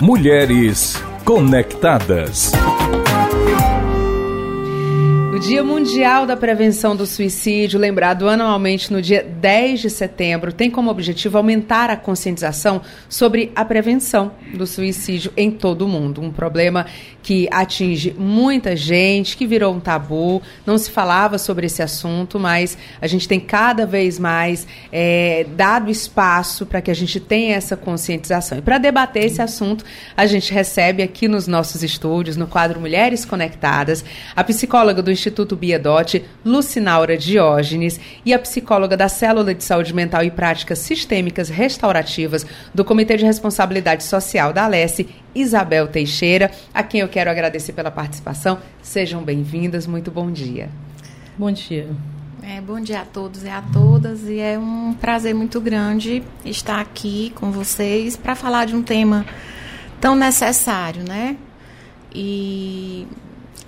Mulheres 0.00 0.94
Conectadas. 1.24 2.52
O 5.38 5.40
Dia 5.40 5.62
Mundial 5.62 6.26
da 6.26 6.36
Prevenção 6.36 6.96
do 6.96 7.06
Suicídio, 7.06 7.78
lembrado 7.78 8.28
anualmente 8.28 8.92
no 8.92 9.00
dia 9.00 9.22
10 9.22 9.82
de 9.82 9.88
setembro, 9.88 10.52
tem 10.52 10.68
como 10.68 10.90
objetivo 10.90 11.38
aumentar 11.38 11.90
a 11.90 11.96
conscientização 11.96 12.82
sobre 13.08 13.52
a 13.54 13.64
prevenção 13.64 14.32
do 14.52 14.66
suicídio 14.66 15.32
em 15.36 15.48
todo 15.48 15.82
o 15.82 15.88
mundo. 15.88 16.20
Um 16.20 16.32
problema 16.32 16.86
que 17.22 17.48
atinge 17.52 18.12
muita 18.18 18.74
gente, 18.74 19.36
que 19.36 19.46
virou 19.46 19.72
um 19.72 19.78
tabu, 19.78 20.42
não 20.66 20.76
se 20.76 20.90
falava 20.90 21.38
sobre 21.38 21.66
esse 21.66 21.82
assunto, 21.82 22.40
mas 22.40 22.76
a 23.00 23.06
gente 23.06 23.28
tem 23.28 23.38
cada 23.38 23.86
vez 23.86 24.18
mais 24.18 24.66
é, 24.90 25.46
dado 25.54 25.88
espaço 25.88 26.66
para 26.66 26.80
que 26.80 26.90
a 26.90 26.94
gente 26.94 27.20
tenha 27.20 27.54
essa 27.54 27.76
conscientização. 27.76 28.58
E 28.58 28.62
para 28.62 28.78
debater 28.78 29.26
esse 29.26 29.40
assunto, 29.40 29.84
a 30.16 30.26
gente 30.26 30.52
recebe 30.52 31.00
aqui 31.00 31.28
nos 31.28 31.46
nossos 31.46 31.84
estúdios, 31.84 32.36
no 32.36 32.48
quadro 32.48 32.80
Mulheres 32.80 33.24
Conectadas, 33.24 34.04
a 34.34 34.42
psicóloga 34.42 35.00
do 35.00 35.12
Instituto 35.12 35.27
Instituto 35.28 35.54
Biadote, 35.54 36.24
Lucinaura 36.42 37.16
Diógenes, 37.16 38.00
e 38.24 38.32
a 38.32 38.38
psicóloga 38.38 38.96
da 38.96 39.10
Célula 39.10 39.54
de 39.54 39.62
Saúde 39.62 39.94
Mental 39.94 40.24
e 40.24 40.30
Práticas 40.30 40.78
Sistêmicas 40.78 41.50
Restaurativas 41.50 42.46
do 42.74 42.82
Comitê 42.82 43.16
de 43.18 43.26
Responsabilidade 43.26 44.04
Social 44.04 44.54
da 44.54 44.64
Alesse, 44.64 45.06
Isabel 45.34 45.86
Teixeira, 45.86 46.50
a 46.72 46.82
quem 46.82 47.02
eu 47.02 47.08
quero 47.08 47.30
agradecer 47.30 47.74
pela 47.74 47.90
participação. 47.90 48.58
Sejam 48.80 49.22
bem-vindas, 49.22 49.86
muito 49.86 50.10
bom 50.10 50.30
dia. 50.30 50.70
Bom 51.36 51.52
dia. 51.52 51.88
É, 52.42 52.58
bom 52.62 52.80
dia 52.80 53.02
a 53.02 53.04
todos 53.04 53.44
e 53.44 53.48
a 53.50 53.60
todas, 53.60 54.24
e 54.24 54.38
é 54.38 54.58
um 54.58 54.94
prazer 54.94 55.34
muito 55.34 55.60
grande 55.60 56.22
estar 56.42 56.80
aqui 56.80 57.32
com 57.34 57.50
vocês 57.50 58.16
para 58.16 58.34
falar 58.34 58.64
de 58.64 58.74
um 58.74 58.82
tema 58.82 59.26
tão 60.00 60.16
necessário, 60.16 61.04
né? 61.06 61.36
E 62.14 63.06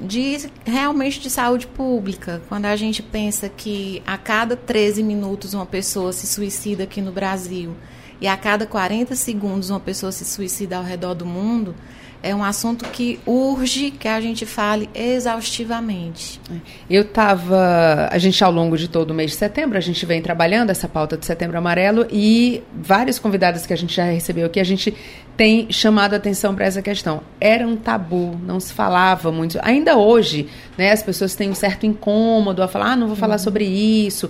de 0.01 0.51
realmente 0.65 1.21
de 1.21 1.29
saúde 1.29 1.67
pública. 1.67 2.41
Quando 2.49 2.67
a 2.67 2.77
gente 2.77 3.03
pensa 3.03 3.49
que 3.49 4.03
a 4.07 4.17
cada 4.17 4.57
13 4.57 5.03
minutos 5.03 5.55
uma 5.55 5.67
pessoa 5.67 6.13
se 6.13 6.27
suicida 6.27 6.85
aqui 6.85 7.01
no 7.01 7.13
Brasil 7.13 7.75
e 8.21 8.27
a 8.27 8.37
cada 8.37 8.67
40 8.67 9.15
segundos 9.15 9.71
uma 9.71 9.81
pessoa 9.81 10.13
se 10.13 10.25
suicida 10.25 10.77
ao 10.77 10.85
redor 10.85 11.15
do 11.15 11.27
mundo, 11.27 11.75
é 12.23 12.35
um 12.35 12.45
assunto 12.45 12.85
que 12.87 13.19
urge 13.27 13.91
que 13.91 14.07
a 14.07 14.21
gente 14.21 14.45
fale 14.45 14.89
exaustivamente. 14.95 16.41
Eu 16.89 17.03
estava, 17.03 18.09
a 18.11 18.19
gente 18.19 18.43
ao 18.45 18.53
longo 18.53 18.77
de 18.77 18.89
todo 18.89 19.11
o 19.11 19.15
mês 19.15 19.31
de 19.31 19.37
setembro, 19.37 19.79
a 19.79 19.81
gente 19.81 20.05
vem 20.05 20.21
trabalhando 20.21 20.71
essa 20.71 20.87
pauta 20.87 21.17
de 21.17 21.25
Setembro 21.25 21.57
Amarelo 21.57 22.07
e 22.11 22.63
vários 22.75 23.19
convidados 23.19 23.65
que 23.65 23.73
a 23.73 23.77
gente 23.77 23.95
já 23.95 24.05
recebeu 24.05 24.47
aqui, 24.47 24.61
a 24.61 24.65
gente 24.65 24.95
tem 25.37 25.73
chamado 25.73 26.13
a 26.13 26.17
atenção 26.19 26.55
para 26.55 26.67
essa 26.67 26.83
questão. 26.83 27.23
Era 27.41 27.67
um 27.67 27.75
tabu, 27.75 28.39
não 28.45 28.61
se 28.61 28.75
falava 28.75 29.33
muito. 29.33 29.59
Ainda 29.63 29.97
hoje, 29.97 30.49
né, 30.77 30.93
as 30.93 31.03
pessoas 31.03 31.35
têm 31.35 31.49
um 31.49 31.55
certo 31.55 31.87
incômodo 31.87 32.63
a 32.63 32.69
falar, 32.69 32.93
ah, 32.93 32.97
não 32.97 33.07
vou 33.07 33.17
falar 33.17 33.37
uhum. 33.37 33.39
sobre 33.39 33.65
isso. 33.65 34.29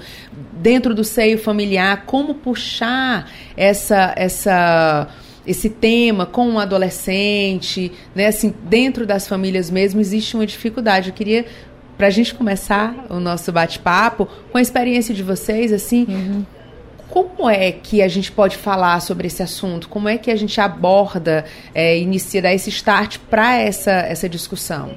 Dentro 0.52 0.94
do 0.94 1.02
seio 1.02 1.38
familiar, 1.38 2.04
como 2.06 2.34
puxar 2.34 3.28
essa 3.56 4.12
essa 4.16 5.08
esse 5.46 5.70
tema 5.70 6.26
com 6.26 6.48
um 6.48 6.58
adolescente, 6.58 7.92
né? 8.14 8.26
Assim, 8.26 8.54
dentro 8.64 9.06
das 9.06 9.26
famílias 9.26 9.70
mesmo 9.70 10.00
existe 10.00 10.34
uma 10.34 10.46
dificuldade. 10.46 11.08
Eu 11.08 11.14
queria 11.14 11.46
para 11.96 12.06
a 12.06 12.10
gente 12.10 12.34
começar 12.34 13.06
o 13.10 13.20
nosso 13.20 13.52
bate-papo 13.52 14.26
com 14.50 14.58
a 14.58 14.62
experiência 14.62 15.14
de 15.14 15.22
vocês, 15.22 15.72
assim, 15.72 16.06
uhum. 16.08 16.44
Como 17.10 17.50
é 17.50 17.72
que 17.72 18.02
a 18.02 18.08
gente 18.08 18.30
pode 18.30 18.56
falar 18.56 19.00
sobre 19.00 19.26
esse 19.26 19.42
assunto? 19.42 19.88
Como 19.88 20.08
é 20.08 20.16
que 20.16 20.30
a 20.30 20.36
gente 20.36 20.60
aborda, 20.60 21.44
é, 21.74 21.98
inicia, 21.98 22.40
dar 22.40 22.54
esse 22.54 22.70
start 22.70 23.18
para 23.28 23.56
essa, 23.56 23.90
essa 23.90 24.28
discussão? 24.28 24.92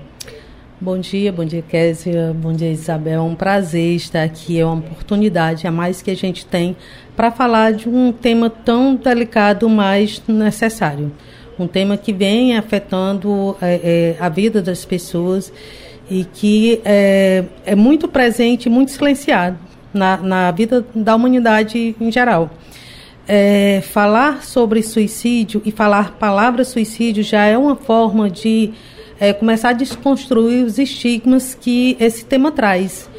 Bom 0.81 0.97
dia, 0.97 1.31
bom 1.31 1.45
dia, 1.45 1.61
Késia, 1.61 2.36
bom 2.36 2.52
dia, 2.52 2.70
Isabel. 2.70 3.14
É 3.14 3.21
um 3.21 3.36
prazer 3.36 3.95
estar 3.95 4.23
aqui, 4.23 4.59
é 4.59 4.65
uma 4.65 4.80
oportunidade 4.80 5.65
a 5.65 5.71
mais 5.71 6.02
que 6.02 6.11
a 6.11 6.15
gente 6.15 6.45
tem 6.45 6.75
para 7.15 7.31
falar 7.31 7.71
de 7.71 7.87
um 7.87 8.11
tema 8.11 8.49
tão 8.49 8.95
delicado, 8.95 9.70
mas 9.70 10.21
necessário. 10.27 11.11
Um 11.58 11.67
tema 11.67 11.95
que 11.95 12.11
vem 12.11 12.58
afetando 12.58 13.55
é, 13.61 14.15
é, 14.20 14.23
a 14.23 14.27
vida 14.27 14.61
das 14.61 14.83
pessoas 14.83 15.53
e 16.09 16.25
que 16.25 16.81
é, 16.83 17.45
é 17.65 17.75
muito 17.75 18.08
presente, 18.08 18.67
muito 18.67 18.92
silenciado 18.92 19.58
na, 19.93 20.17
na 20.17 20.52
vida 20.52 20.83
da 20.93 21.15
humanidade 21.15 21.95
em 22.02 22.11
geral. 22.11 22.49
É, 23.25 23.81
falar 23.86 24.43
sobre 24.43 24.83
suicídio 24.83 25.61
e 25.64 25.71
falar 25.71 26.17
palavra 26.17 26.65
suicídio 26.65 27.23
já 27.23 27.45
é 27.45 27.58
uma 27.58 27.75
forma 27.75 28.30
de 28.30 28.73
é, 29.23 29.32
começar 29.32 29.70
a 29.70 29.73
desconstruir 29.73 30.66
os 30.66 30.78
estigmas 30.78 31.56
que 31.56 31.95
esse 31.98 32.26
tema 32.26 32.52
traz. 32.52 33.10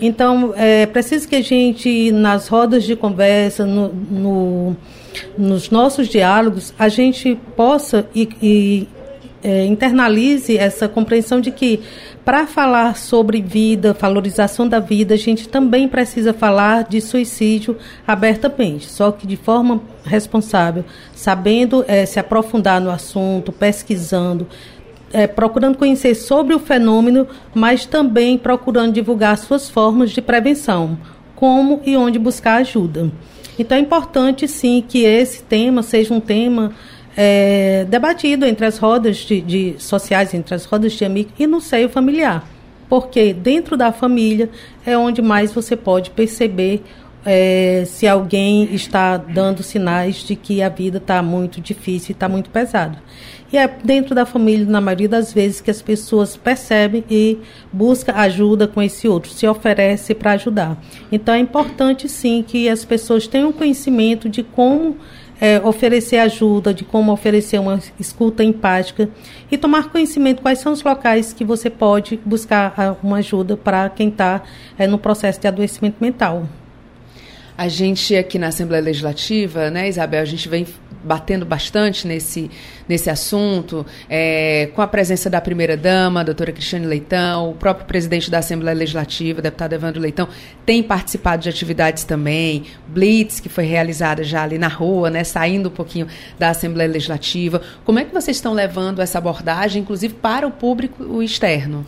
Então, 0.00 0.52
é 0.56 0.86
preciso 0.86 1.26
que 1.26 1.34
a 1.34 1.42
gente, 1.42 2.12
nas 2.12 2.46
rodas 2.46 2.84
de 2.84 2.94
conversa, 2.94 3.66
no, 3.66 3.88
no 3.88 4.76
nos 5.36 5.68
nossos 5.70 6.06
diálogos, 6.06 6.72
a 6.78 6.88
gente 6.88 7.36
possa 7.56 8.08
e, 8.14 8.28
e 8.40 8.88
é, 9.42 9.64
internalize 9.64 10.56
essa 10.56 10.88
compreensão 10.88 11.40
de 11.40 11.50
que 11.50 11.80
para 12.24 12.46
falar 12.46 12.96
sobre 12.96 13.40
vida, 13.40 13.96
valorização 13.98 14.68
da 14.68 14.78
vida, 14.78 15.14
a 15.14 15.16
gente 15.16 15.48
também 15.48 15.88
precisa 15.88 16.34
falar 16.34 16.84
de 16.84 17.00
suicídio 17.00 17.76
abertamente, 18.06 18.86
só 18.86 19.10
que 19.10 19.26
de 19.26 19.36
forma 19.36 19.80
responsável, 20.04 20.84
sabendo 21.14 21.84
é, 21.88 22.04
se 22.04 22.20
aprofundar 22.20 22.80
no 22.80 22.90
assunto, 22.90 23.50
pesquisando, 23.50 24.46
é, 25.12 25.26
procurando 25.26 25.78
conhecer 25.78 26.14
sobre 26.14 26.54
o 26.54 26.58
fenômeno, 26.58 27.26
mas 27.54 27.86
também 27.86 28.36
procurando 28.36 28.92
divulgar 28.92 29.36
suas 29.38 29.68
formas 29.68 30.10
de 30.10 30.20
prevenção, 30.20 30.98
como 31.34 31.80
e 31.84 31.96
onde 31.96 32.18
buscar 32.18 32.56
ajuda. 32.56 33.10
Então 33.58 33.76
é 33.76 33.80
importante 33.80 34.46
sim 34.46 34.84
que 34.86 35.04
esse 35.04 35.42
tema 35.42 35.82
seja 35.82 36.14
um 36.14 36.20
tema 36.20 36.72
é, 37.16 37.84
debatido 37.88 38.46
entre 38.46 38.64
as 38.64 38.78
rodas 38.78 39.16
de, 39.16 39.40
de, 39.40 39.74
sociais, 39.78 40.32
entre 40.34 40.54
as 40.54 40.64
rodas 40.64 40.92
de 40.92 41.04
amigos 41.04 41.32
e 41.38 41.46
no 41.46 41.60
seio 41.60 41.88
familiar. 41.88 42.48
Porque 42.88 43.34
dentro 43.34 43.76
da 43.76 43.92
família 43.92 44.48
é 44.86 44.96
onde 44.96 45.20
mais 45.20 45.52
você 45.52 45.76
pode 45.76 46.10
perceber 46.10 46.82
é, 47.24 47.84
se 47.86 48.06
alguém 48.06 48.74
está 48.74 49.16
dando 49.16 49.62
sinais 49.62 50.16
de 50.16 50.36
que 50.36 50.62
a 50.62 50.68
vida 50.68 50.98
está 50.98 51.22
muito 51.22 51.60
difícil 51.60 52.12
está 52.12 52.28
muito 52.28 52.50
pesada. 52.50 52.98
E 53.50 53.56
é 53.56 53.66
dentro 53.82 54.14
da 54.14 54.26
família, 54.26 54.66
na 54.66 54.80
maioria 54.80 55.08
das 55.08 55.32
vezes, 55.32 55.60
que 55.60 55.70
as 55.70 55.80
pessoas 55.80 56.36
percebem 56.36 57.02
e 57.10 57.38
buscam 57.72 58.12
ajuda 58.12 58.68
com 58.68 58.82
esse 58.82 59.08
outro, 59.08 59.30
se 59.30 59.46
oferece 59.46 60.14
para 60.14 60.32
ajudar. 60.32 60.76
Então 61.10 61.34
é 61.34 61.38
importante 61.38 62.08
sim 62.08 62.44
que 62.46 62.68
as 62.68 62.84
pessoas 62.84 63.26
tenham 63.26 63.50
conhecimento 63.50 64.28
de 64.28 64.42
como 64.42 64.96
é, 65.40 65.60
oferecer 65.60 66.18
ajuda, 66.18 66.74
de 66.74 66.84
como 66.84 67.10
oferecer 67.12 67.58
uma 67.58 67.80
escuta 67.98 68.44
empática 68.44 69.08
e 69.50 69.56
tomar 69.56 69.90
conhecimento 69.90 70.42
quais 70.42 70.58
são 70.58 70.72
os 70.72 70.82
locais 70.82 71.32
que 71.32 71.44
você 71.44 71.70
pode 71.70 72.20
buscar 72.24 72.74
ah, 72.76 72.96
uma 73.02 73.18
ajuda 73.18 73.56
para 73.56 73.88
quem 73.88 74.08
está 74.08 74.42
é, 74.76 74.86
no 74.86 74.98
processo 74.98 75.40
de 75.40 75.48
adoecimento 75.48 75.96
mental. 76.00 76.46
A 77.58 77.66
gente 77.66 78.14
aqui 78.14 78.38
na 78.38 78.46
Assembleia 78.46 78.80
Legislativa, 78.80 79.68
né, 79.68 79.88
Isabel, 79.88 80.22
a 80.22 80.24
gente 80.24 80.48
vem 80.48 80.64
batendo 81.02 81.44
bastante 81.44 82.06
nesse, 82.06 82.48
nesse 82.88 83.10
assunto, 83.10 83.84
é, 84.08 84.70
com 84.76 84.80
a 84.80 84.86
presença 84.86 85.28
da 85.28 85.40
primeira-dama, 85.40 86.20
a 86.20 86.22
doutora 86.22 86.52
Cristiane 86.52 86.86
Leitão, 86.86 87.50
o 87.50 87.54
próprio 87.54 87.84
presidente 87.84 88.30
da 88.30 88.38
Assembleia 88.38 88.78
Legislativa, 88.78 89.42
deputado 89.42 89.72
Evandro 89.72 90.00
Leitão, 90.00 90.28
tem 90.64 90.84
participado 90.84 91.42
de 91.42 91.48
atividades 91.48 92.04
também, 92.04 92.62
Blitz, 92.86 93.40
que 93.40 93.48
foi 93.48 93.64
realizada 93.64 94.22
já 94.22 94.44
ali 94.44 94.56
na 94.56 94.68
rua, 94.68 95.10
né, 95.10 95.24
saindo 95.24 95.68
um 95.68 95.72
pouquinho 95.72 96.06
da 96.38 96.50
Assembleia 96.50 96.88
Legislativa. 96.88 97.60
Como 97.84 97.98
é 97.98 98.04
que 98.04 98.14
vocês 98.14 98.36
estão 98.36 98.54
levando 98.54 99.02
essa 99.02 99.18
abordagem, 99.18 99.82
inclusive 99.82 100.14
para 100.14 100.46
o 100.46 100.52
público 100.52 101.20
externo? 101.20 101.84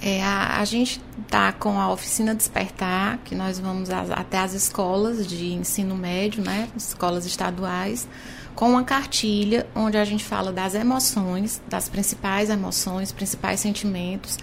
É, 0.00 0.22
a, 0.22 0.60
a, 0.60 0.64
gente 0.64 1.00
está 1.22 1.52
com 1.52 1.80
a 1.80 1.90
oficina 1.90 2.34
Despertar, 2.34 3.18
que 3.24 3.34
nós 3.34 3.58
vamos 3.58 3.90
a, 3.90 4.02
até 4.12 4.38
as 4.38 4.54
escolas 4.54 5.26
de 5.26 5.52
ensino 5.52 5.96
médio, 5.96 6.42
né, 6.42 6.68
escolas 6.76 7.26
estaduais, 7.26 8.06
com 8.54 8.70
uma 8.70 8.84
cartilha 8.84 9.66
onde 9.74 9.96
a 9.96 10.04
gente 10.04 10.24
fala 10.24 10.52
das 10.52 10.74
emoções, 10.74 11.60
das 11.68 11.88
principais 11.88 12.48
emoções, 12.48 13.10
principais 13.10 13.58
sentimentos 13.58 14.38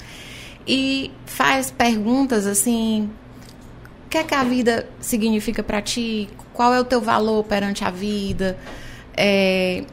e 0.68 1.12
faz 1.26 1.70
perguntas 1.70 2.48
assim: 2.48 3.10
o 4.06 4.10
que 4.10 4.18
é 4.18 4.24
que 4.24 4.34
a 4.34 4.44
vida 4.44 4.88
significa 5.00 5.62
para 5.62 5.82
ti? 5.82 6.30
Qual 6.54 6.74
é 6.74 6.80
o 6.80 6.84
teu 6.84 7.02
valor 7.02 7.44
perante 7.44 7.84
a 7.84 7.92
vida? 7.92 8.58
É, 9.16 9.84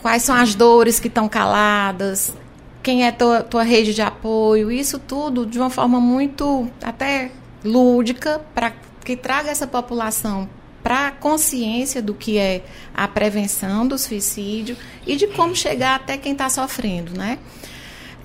quais 0.00 0.22
são 0.22 0.34
as 0.34 0.54
dores 0.54 1.00
que 1.00 1.08
estão 1.08 1.28
caladas? 1.28 2.34
Quem 2.82 3.06
é 3.06 3.12
tua, 3.12 3.42
tua 3.42 3.62
rede 3.62 3.94
de 3.94 4.02
apoio? 4.02 4.70
Isso 4.70 4.98
tudo 4.98 5.46
de 5.46 5.58
uma 5.58 5.70
forma 5.70 6.00
muito 6.00 6.68
até 6.82 7.30
lúdica 7.64 8.40
para 8.54 8.72
que 9.04 9.16
traga 9.16 9.50
essa 9.50 9.66
população 9.66 10.48
para 10.82 11.08
a 11.08 11.10
consciência 11.12 12.02
do 12.02 12.12
que 12.12 12.38
é 12.38 12.64
a 12.92 13.06
prevenção 13.06 13.86
do 13.86 13.96
suicídio 13.96 14.76
e 15.06 15.16
de 15.16 15.28
como 15.28 15.54
chegar 15.54 15.94
até 15.94 16.18
quem 16.18 16.32
está 16.32 16.48
sofrendo, 16.48 17.16
né? 17.16 17.38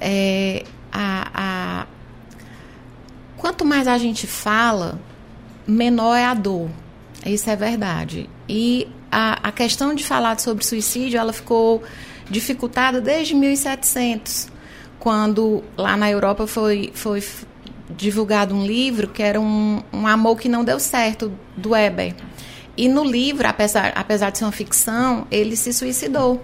É, 0.01 0.63
a, 0.91 1.31
a, 1.33 1.87
quanto 3.37 3.63
mais 3.63 3.87
a 3.87 3.97
gente 3.97 4.25
fala, 4.25 4.99
menor 5.67 6.15
é 6.15 6.25
a 6.25 6.33
dor. 6.33 6.69
Isso 7.25 7.49
é 7.49 7.55
verdade. 7.55 8.27
E 8.49 8.87
a, 9.11 9.49
a 9.49 9.51
questão 9.51 9.93
de 9.93 10.03
falar 10.03 10.39
sobre 10.39 10.65
suicídio, 10.65 11.19
ela 11.19 11.33
ficou 11.33 11.83
dificultada 12.29 12.99
desde 12.99 13.33
1700, 13.33 14.47
quando 14.99 15.63
lá 15.77 15.95
na 15.95 16.09
Europa 16.09 16.47
foi, 16.47 16.91
foi 16.93 17.23
divulgado 17.95 18.53
um 18.53 18.65
livro 18.65 19.07
que 19.07 19.23
era 19.23 19.39
um, 19.39 19.81
um 19.93 20.07
amor 20.07 20.37
que 20.39 20.49
não 20.49 20.63
deu 20.63 20.79
certo, 20.79 21.31
do 21.55 21.69
Weber. 21.69 22.13
E 22.75 22.87
no 22.87 23.03
livro, 23.03 23.47
apesar, 23.47 23.91
apesar 23.95 24.29
de 24.29 24.37
ser 24.37 24.45
uma 24.45 24.51
ficção, 24.51 25.25
ele 25.31 25.55
se 25.55 25.73
suicidou. 25.73 26.43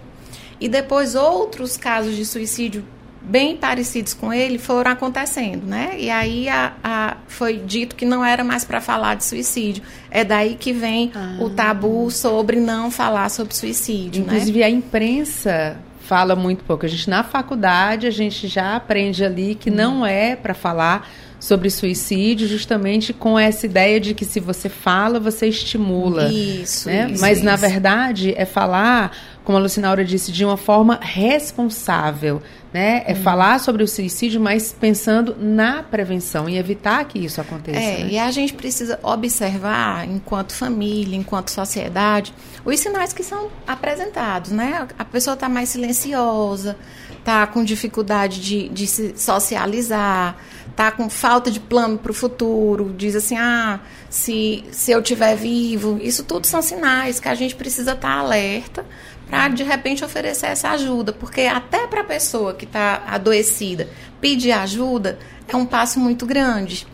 E 0.59 0.67
depois 0.67 1.13
outros 1.13 1.77
casos 1.77 2.15
de 2.15 2.25
suicídio 2.25 2.83
bem 3.23 3.55
parecidos 3.55 4.13
com 4.13 4.33
ele 4.33 4.57
foram 4.57 4.91
acontecendo, 4.91 5.65
né? 5.65 5.95
E 5.97 6.09
aí 6.09 6.49
a, 6.49 6.73
a, 6.83 7.17
foi 7.27 7.57
dito 7.57 7.95
que 7.95 8.05
não 8.05 8.23
era 8.23 8.43
mais 8.43 8.65
para 8.65 8.81
falar 8.81 9.15
de 9.15 9.23
suicídio. 9.23 9.81
É 10.11 10.23
daí 10.23 10.55
que 10.55 10.73
vem 10.73 11.11
ah. 11.15 11.37
o 11.39 11.49
tabu 11.49 12.11
sobre 12.11 12.59
não 12.59 12.91
falar 12.91 13.29
sobre 13.29 13.55
suicídio, 13.55 14.25
né? 14.25 14.33
Inclusive 14.33 14.59
né? 14.59 14.65
a 14.65 14.69
imprensa 14.69 15.77
fala 16.01 16.35
muito 16.35 16.65
pouco. 16.65 16.85
A 16.85 16.89
gente 16.89 17.09
na 17.09 17.23
faculdade 17.23 18.05
a 18.07 18.11
gente 18.11 18.47
já 18.47 18.75
aprende 18.75 19.23
ali 19.23 19.55
que 19.55 19.71
hum. 19.71 19.75
não 19.75 20.05
é 20.05 20.35
para 20.35 20.53
falar 20.53 21.09
sobre 21.39 21.69
suicídio, 21.69 22.47
justamente 22.47 23.11
com 23.11 23.37
essa 23.37 23.65
ideia 23.65 23.99
de 23.99 24.13
que 24.13 24.23
se 24.23 24.39
você 24.39 24.69
fala, 24.69 25.19
você 25.19 25.47
estimula. 25.47 26.31
Isso. 26.31 26.87
Né? 26.87 27.09
isso 27.11 27.21
Mas 27.21 27.39
isso. 27.39 27.45
na 27.45 27.57
verdade 27.57 28.33
é 28.37 28.45
falar, 28.45 29.11
como 29.43 29.57
a 29.57 29.61
Lucinaura 29.61 30.05
disse, 30.05 30.31
de 30.31 30.45
uma 30.45 30.55
forma 30.55 30.97
responsável 31.01 32.41
né? 32.73 33.03
É 33.05 33.13
hum. 33.13 33.17
falar 33.17 33.59
sobre 33.59 33.83
o 33.83 33.87
suicídio, 33.87 34.41
mas 34.41 34.73
pensando 34.77 35.35
na 35.39 35.83
prevenção 35.83 36.49
e 36.49 36.57
evitar 36.57 37.05
que 37.05 37.19
isso 37.19 37.39
aconteça. 37.39 37.79
É, 37.79 38.03
né? 38.03 38.09
e 38.11 38.17
a 38.17 38.31
gente 38.31 38.53
precisa 38.53 38.99
observar, 39.03 40.07
enquanto 40.09 40.53
família, 40.53 41.15
enquanto 41.15 41.51
sociedade, 41.51 42.33
os 42.65 42.79
sinais 42.79 43.13
que 43.13 43.23
são 43.23 43.51
apresentados, 43.67 44.51
né? 44.51 44.87
A 44.97 45.05
pessoa 45.05 45.35
está 45.35 45.47
mais 45.47 45.69
silenciosa, 45.69 46.75
está 47.19 47.45
com 47.45 47.63
dificuldade 47.63 48.41
de, 48.41 48.69
de 48.69 48.87
se 48.87 49.13
socializar, 49.15 50.35
está 50.69 50.91
com 50.91 51.09
falta 51.09 51.51
de 51.51 51.59
plano 51.59 51.99
para 51.99 52.11
o 52.11 52.13
futuro, 52.13 52.93
diz 52.97 53.15
assim, 53.15 53.37
ah, 53.37 53.79
se, 54.09 54.63
se 54.71 54.91
eu 54.91 54.99
estiver 54.99 55.35
vivo, 55.35 55.99
isso 56.01 56.23
tudo 56.23 56.47
são 56.47 56.61
sinais 56.61 57.19
que 57.19 57.29
a 57.29 57.35
gente 57.35 57.55
precisa 57.55 57.91
estar 57.91 58.09
tá 58.09 58.19
alerta 58.19 58.85
para 59.29 59.49
de 59.49 59.63
repente 59.63 60.03
oferecer 60.03 60.47
essa 60.47 60.69
ajuda, 60.71 61.11
porque 61.13 61.41
até 61.41 61.87
para 61.87 62.01
a 62.01 62.05
pessoa 62.05 62.53
que 62.53 62.65
está 62.65 63.03
adoecida 63.07 63.87
pedir 64.21 64.51
ajuda 64.51 65.17
é 65.47 65.55
um 65.55 65.65
passo 65.65 65.99
muito 65.99 66.25
grande. 66.25 66.87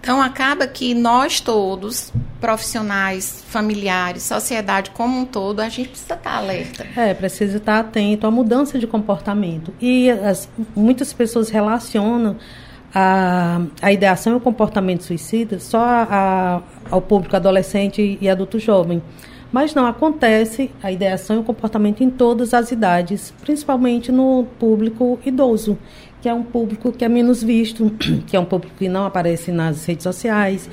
Então 0.00 0.22
acaba 0.22 0.66
que 0.66 0.94
nós 0.94 1.40
todos, 1.40 2.12
profissionais, 2.40 3.44
familiares, 3.48 4.22
sociedade 4.22 4.90
como 4.90 5.18
um 5.18 5.24
todo, 5.24 5.60
a 5.60 5.68
gente 5.68 5.90
precisa 5.90 6.14
estar 6.14 6.30
tá 6.30 6.36
alerta. 6.36 6.86
É, 6.96 7.12
precisa 7.12 7.56
estar 7.58 7.82
tá 7.82 7.88
atento 7.88 8.26
à 8.26 8.30
mudança 8.30 8.78
de 8.78 8.86
comportamento. 8.86 9.72
E 9.80 10.10
as, 10.10 10.48
muitas 10.74 11.12
pessoas 11.12 11.50
relacionam 11.50 12.36
a, 12.94 13.60
a 13.82 13.92
ideação 13.92 14.34
e 14.34 14.36
o 14.36 14.40
comportamento 14.40 15.02
suicida 15.02 15.58
só 15.58 15.80
a, 15.80 16.62
ao 16.90 17.02
público 17.02 17.36
adolescente 17.36 18.16
e 18.20 18.28
adulto 18.28 18.58
jovem. 18.58 19.02
Mas 19.50 19.74
não 19.74 19.86
acontece 19.86 20.70
a 20.82 20.92
ideação 20.92 21.36
e 21.36 21.38
o 21.40 21.42
comportamento 21.42 22.02
em 22.02 22.10
todas 22.10 22.52
as 22.52 22.70
idades, 22.70 23.32
principalmente 23.40 24.12
no 24.12 24.46
público 24.58 25.18
idoso, 25.24 25.78
que 26.20 26.28
é 26.28 26.34
um 26.34 26.42
público 26.42 26.92
que 26.92 27.04
é 27.04 27.08
menos 27.08 27.42
visto, 27.42 27.90
que 28.26 28.36
é 28.36 28.40
um 28.40 28.44
público 28.44 28.74
que 28.78 28.88
não 28.88 29.06
aparece 29.06 29.50
nas 29.50 29.86
redes 29.86 30.02
sociais, 30.02 30.68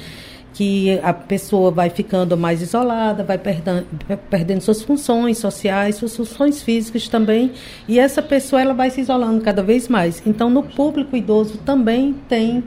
que 0.54 1.00
a 1.04 1.14
pessoa 1.14 1.70
vai 1.70 1.90
ficando 1.90 2.38
mais 2.38 2.62
isolada, 2.62 3.24
vai 3.26 3.38
perdendo, 3.38 3.86
perdendo 4.30 4.62
suas 4.62 4.82
funções 4.82 5.38
sociais, 5.38 5.96
suas 5.96 6.16
funções 6.16 6.64
físicas 6.64 7.10
também, 7.10 7.52
e 7.88 8.00
essa 8.00 8.22
pessoa 8.22 8.62
ela 8.62 8.74
vai 8.74 8.90
se 8.90 9.02
isolando 9.02 9.42
cada 9.42 9.62
vez 9.62 9.90
mais. 9.90 10.24
Então, 10.26 10.50
no 10.50 10.64
público 10.64 11.16
idoso 11.16 11.58
também 11.60 12.16
tem 12.30 12.64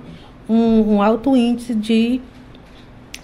um, 0.46 0.96
um 0.96 1.02
alto 1.02 1.34
índice 1.34 1.74
de 1.74 2.20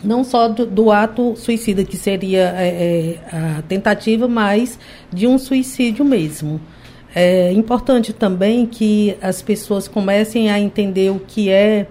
não 0.05 0.23
só 0.23 0.49
do, 0.49 0.67
do, 0.67 0.91
ato 0.91 1.35
suicida, 1.37 1.85
que 1.85 1.97
seria 1.97 2.55
é, 2.57 3.19
é, 3.33 3.37
a 3.37 3.63
tentativa, 3.63 4.29
mas 4.29 4.79
de 5.13 5.27
um 5.27 5.39
suicídio 5.39 6.05
mesmo. 6.05 6.61
É 7.15 7.53
importante 7.53 8.13
também 8.13 8.67
que 8.67 9.17
as 9.23 9.41
pessoas 9.41 9.87
comecem 9.87 10.51
a 10.51 10.59
entender 10.59 11.11
o 11.11 11.21
que 11.21 11.49
é 11.49 11.87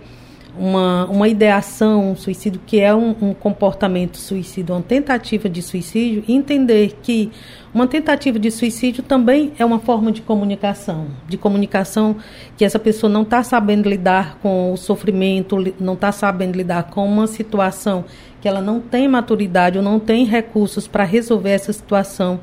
uma, 0.58 1.06
uma 1.06 1.28
ideação, 1.28 2.12
um 2.12 2.16
suicídio, 2.16 2.62
que 2.66 2.80
é 2.80 2.94
um, 2.94 3.16
um 3.22 3.34
comportamento 3.34 4.18
suicida, 4.18 4.74
uma 4.74 4.82
tentativa 4.82 5.50
de 5.50 5.62
suicídio, 5.62 6.24
e 6.28 6.34
entender 6.34 6.98
que 7.02 7.32
uma 7.74 7.88
tentativa 7.88 8.38
de 8.38 8.52
suicídio 8.52 9.02
também 9.02 9.52
é 9.58 9.66
uma 9.66 9.80
forma 9.80 10.12
de 10.12 10.22
comunicação, 10.22 11.08
de 11.28 11.38
comunicação 11.38 12.18
que 12.56 12.64
essa 12.64 12.78
pessoa 12.78 13.12
não 13.12 13.24
está 13.24 13.42
sabendo 13.44 13.90
lidar 13.90 14.38
com 14.42 14.72
o 14.72 14.78
sofrimento, 14.78 15.58
não 15.80 15.94
está 15.94 16.12
sabendo 16.12 16.56
lidar 16.56 16.84
com 16.84 17.06
uma 17.06 17.26
situação 17.26 18.06
que 18.40 18.48
ela 18.48 18.62
não 18.62 18.80
tem 18.80 19.08
maturidade 19.08 19.78
ou 19.78 19.84
não 19.84 20.00
tem 20.00 20.26
recursos 20.26 20.88
para 20.88 21.04
resolver 21.04 21.52
essa 21.52 21.74
situação. 21.74 22.42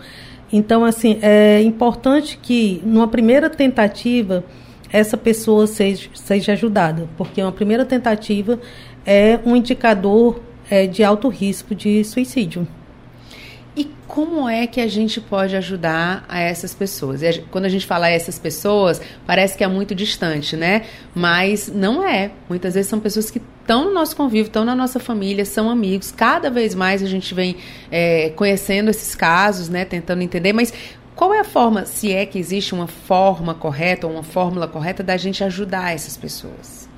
Então, 0.52 0.84
assim, 0.84 1.18
é 1.22 1.62
importante 1.62 2.38
que 2.42 2.82
numa 2.84 3.06
primeira 3.06 3.48
tentativa 3.48 4.42
essa 4.92 5.16
pessoa 5.16 5.66
seja, 5.66 6.08
seja 6.14 6.52
ajudada, 6.52 7.08
porque 7.16 7.42
uma 7.42 7.52
primeira 7.52 7.84
tentativa 7.84 8.60
é 9.06 9.38
um 9.44 9.56
indicador 9.56 10.40
é, 10.70 10.86
de 10.86 11.02
alto 11.02 11.28
risco 11.28 11.74
de 11.74 12.04
suicídio. 12.04 12.66
E 13.76 13.88
como 14.06 14.48
é 14.48 14.66
que 14.66 14.80
a 14.80 14.88
gente 14.88 15.20
pode 15.20 15.56
ajudar 15.56 16.24
a 16.28 16.40
essas 16.40 16.74
pessoas? 16.74 17.20
Quando 17.52 17.66
a 17.66 17.68
gente 17.68 17.86
fala 17.86 18.06
a 18.06 18.10
essas 18.10 18.38
pessoas, 18.38 19.00
parece 19.24 19.56
que 19.56 19.62
é 19.62 19.68
muito 19.68 19.94
distante, 19.94 20.56
né? 20.56 20.82
Mas 21.14 21.68
não 21.72 22.04
é. 22.04 22.32
Muitas 22.48 22.74
vezes 22.74 22.90
são 22.90 22.98
pessoas 22.98 23.30
que 23.30 23.40
estão 23.60 23.84
no 23.84 23.94
nosso 23.94 24.16
convívio, 24.16 24.48
estão 24.48 24.64
na 24.64 24.74
nossa 24.74 24.98
família, 24.98 25.44
são 25.44 25.70
amigos. 25.70 26.10
Cada 26.10 26.50
vez 26.50 26.74
mais 26.74 27.02
a 27.02 27.06
gente 27.06 27.32
vem 27.32 27.56
é, 27.90 28.30
conhecendo 28.30 28.90
esses 28.90 29.14
casos, 29.14 29.68
né? 29.68 29.84
Tentando 29.84 30.22
entender. 30.22 30.52
Mas 30.52 30.74
qual 31.20 31.34
é 31.34 31.40
a 31.40 31.44
forma, 31.44 31.84
se 31.84 32.10
é 32.10 32.24
que 32.24 32.38
existe 32.38 32.74
uma 32.74 32.86
forma 32.86 33.54
correta 33.54 34.06
ou 34.06 34.14
uma 34.14 34.22
fórmula 34.22 34.66
correta 34.66 35.02
da 35.02 35.18
gente 35.18 35.44
ajudar 35.44 35.94
essas 35.94 36.16
pessoas? 36.16 36.88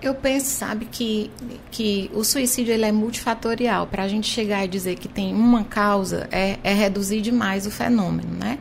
Eu 0.00 0.14
penso, 0.14 0.46
sabe, 0.46 0.84
que, 0.84 1.28
que 1.68 2.08
o 2.14 2.22
suicídio 2.22 2.72
ele 2.72 2.84
é 2.84 2.92
multifatorial. 2.92 3.88
Para 3.88 4.04
a 4.04 4.08
gente 4.08 4.28
chegar 4.30 4.64
e 4.64 4.68
dizer 4.68 4.94
que 4.94 5.08
tem 5.08 5.34
uma 5.34 5.64
causa, 5.64 6.28
é, 6.30 6.56
é 6.62 6.72
reduzir 6.72 7.20
demais 7.20 7.66
o 7.66 7.70
fenômeno, 7.72 8.32
né? 8.32 8.60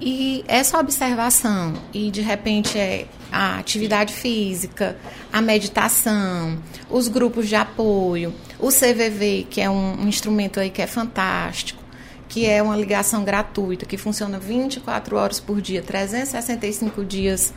E 0.00 0.44
essa 0.48 0.80
observação, 0.80 1.74
e 1.94 2.10
de 2.10 2.22
repente 2.22 2.76
é 2.76 3.06
a 3.30 3.56
atividade 3.56 4.12
física, 4.12 4.96
a 5.32 5.40
meditação, 5.40 6.58
os 6.90 7.06
grupos 7.06 7.48
de 7.48 7.54
apoio, 7.54 8.34
o 8.58 8.66
CVV, 8.66 9.46
que 9.48 9.60
é 9.60 9.70
um, 9.70 10.00
um 10.02 10.08
instrumento 10.08 10.58
aí 10.58 10.70
que 10.70 10.82
é 10.82 10.88
fantástico, 10.88 11.85
que 12.36 12.44
é 12.44 12.62
uma 12.62 12.76
ligação 12.76 13.24
gratuita, 13.24 13.86
que 13.86 13.96
funciona 13.96 14.38
24 14.38 15.16
horas 15.16 15.40
por 15.40 15.58
dia, 15.58 15.80
365 15.80 17.02
dias 17.02 17.54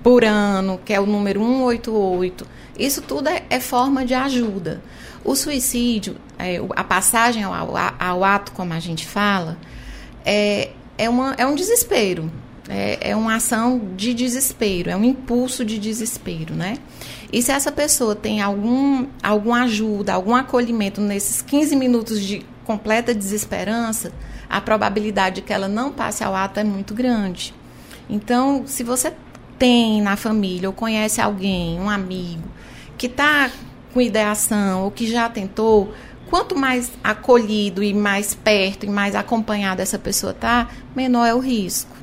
por 0.00 0.24
ano, 0.24 0.78
que 0.84 0.92
é 0.92 1.00
o 1.00 1.06
número 1.06 1.40
188. 1.40 2.46
Isso 2.78 3.02
tudo 3.02 3.28
é, 3.28 3.42
é 3.50 3.58
forma 3.58 4.06
de 4.06 4.14
ajuda. 4.14 4.80
O 5.24 5.34
suicídio, 5.34 6.18
é, 6.38 6.60
a 6.76 6.84
passagem 6.84 7.42
ao, 7.42 7.52
ao, 7.98 8.22
ato, 8.22 8.52
como 8.52 8.72
a 8.74 8.78
gente 8.78 9.04
fala, 9.04 9.58
é, 10.24 10.70
é, 10.96 11.10
uma, 11.10 11.34
é 11.36 11.44
um 11.44 11.56
desespero. 11.56 12.30
É, 12.68 13.10
é 13.10 13.16
uma 13.16 13.34
ação 13.34 13.90
de 13.96 14.14
desespero, 14.14 14.88
é 14.88 14.96
um 14.96 15.02
impulso 15.02 15.64
de 15.64 15.80
desespero, 15.80 16.54
né? 16.54 16.78
E 17.32 17.42
se 17.42 17.50
essa 17.50 17.72
pessoa 17.72 18.14
tem 18.14 18.40
algum, 18.40 19.06
alguma 19.20 19.64
ajuda, 19.64 20.14
algum 20.14 20.34
acolhimento 20.34 21.00
nesses 21.00 21.42
15 21.42 21.74
minutos 21.74 22.20
de 22.20 22.46
completa 22.66 23.14
desesperança, 23.14 24.12
a 24.50 24.60
probabilidade 24.60 25.36
de 25.36 25.42
que 25.42 25.52
ela 25.52 25.68
não 25.68 25.92
passe 25.92 26.24
ao 26.24 26.34
ato 26.34 26.58
é 26.58 26.64
muito 26.64 26.92
grande. 26.92 27.54
Então, 28.10 28.64
se 28.66 28.82
você 28.82 29.12
tem 29.58 30.02
na 30.02 30.16
família 30.16 30.68
ou 30.68 30.72
conhece 30.72 31.20
alguém, 31.20 31.78
um 31.80 31.88
amigo, 31.88 32.42
que 32.98 33.06
está 33.06 33.50
com 33.94 34.00
ideação 34.00 34.84
ou 34.84 34.90
que 34.90 35.06
já 35.06 35.28
tentou, 35.28 35.94
quanto 36.28 36.56
mais 36.56 36.92
acolhido 37.02 37.82
e 37.82 37.94
mais 37.94 38.34
perto 38.34 38.84
e 38.84 38.90
mais 38.90 39.14
acompanhado 39.14 39.80
essa 39.80 39.98
pessoa 39.98 40.32
está, 40.32 40.68
menor 40.94 41.24
é 41.24 41.34
o 41.34 41.38
risco. 41.38 41.96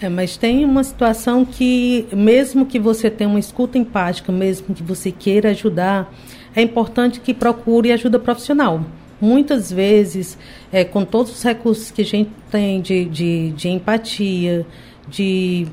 É, 0.00 0.08
mas 0.08 0.36
tem 0.36 0.64
uma 0.64 0.84
situação 0.84 1.44
que, 1.44 2.06
mesmo 2.12 2.64
que 2.64 2.78
você 2.78 3.10
tenha 3.10 3.28
uma 3.28 3.40
escuta 3.40 3.76
empática, 3.76 4.32
mesmo 4.32 4.74
que 4.74 4.82
você 4.82 5.10
queira 5.10 5.50
ajudar, 5.50 6.10
é 6.54 6.62
importante 6.62 7.20
que 7.20 7.34
procure 7.34 7.92
ajuda 7.92 8.18
profissional 8.18 8.82
muitas 9.20 9.70
vezes, 9.70 10.38
é, 10.72 10.84
com 10.84 11.04
todos 11.04 11.32
os 11.32 11.42
recursos 11.42 11.90
que 11.90 12.02
a 12.02 12.04
gente 12.04 12.30
tem 12.50 12.80
de, 12.80 13.04
de, 13.04 13.50
de 13.50 13.68
empatia, 13.68 14.66
de 15.08 15.66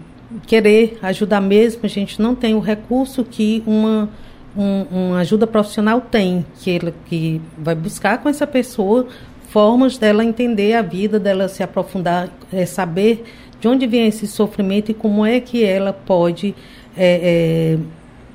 querer 0.46 0.98
ajudar 1.02 1.42
mesmo, 1.42 1.82
a 1.84 1.88
gente 1.88 2.22
não 2.22 2.36
tem 2.36 2.54
o 2.54 2.60
recurso 2.60 3.24
que 3.24 3.64
uma, 3.66 4.10
um, 4.56 4.82
uma 4.92 5.20
ajuda 5.20 5.48
profissional 5.48 6.02
tem, 6.02 6.46
que, 6.60 6.70
ele, 6.70 6.94
que 7.06 7.42
vai 7.58 7.76
buscar 7.76 8.22
com 8.22 8.28
essa 8.28 8.46
pessoa 8.46 9.08
formas 9.50 9.98
dela 9.98 10.26
entender 10.26 10.74
a 10.74 10.82
vida, 10.82 11.20
dela 11.20 11.48
se 11.48 11.64
aprofundar, 11.64 12.30
é, 12.52 12.66
saber 12.66 13.24
de 13.60 13.68
onde 13.68 13.88
vem 13.88 14.08
esse 14.08 14.28
sofrimento 14.28 14.92
e 14.92 14.94
como 14.94 15.26
é 15.26 15.40
que 15.40 15.64
ela 15.64 15.94
pode 15.94 16.54
é, 16.96 17.78
é, 17.78 17.78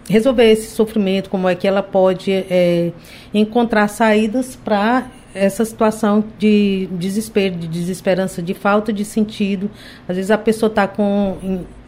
resolver 0.08 0.50
esse 0.50 0.70
sofrimento, 0.70 1.30
como 1.30 1.48
é 1.48 1.54
que 1.54 1.66
ela 1.66 1.82
pode 1.82 2.32
é, 2.32 2.92
encontrar 3.32 3.88
saídas 3.88 4.56
para 4.56 5.06
essa 5.34 5.64
situação 5.64 6.24
de 6.38 6.88
desespero, 6.92 7.56
de 7.56 7.66
desesperança, 7.66 8.42
de 8.42 8.52
falta 8.54 8.92
de 8.92 9.04
sentido. 9.04 9.70
Às 10.08 10.16
vezes 10.16 10.30
a 10.30 10.38
pessoa 10.38 10.68
está 10.68 10.90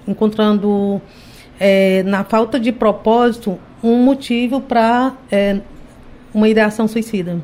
encontrando 0.06 1.00
é, 1.60 2.02
na 2.04 2.24
falta 2.24 2.58
de 2.58 2.72
propósito 2.72 3.58
um 3.82 4.02
motivo 4.02 4.60
para 4.60 5.14
é, 5.30 5.60
uma 6.32 6.48
ideação 6.48 6.88
suicida. 6.88 7.38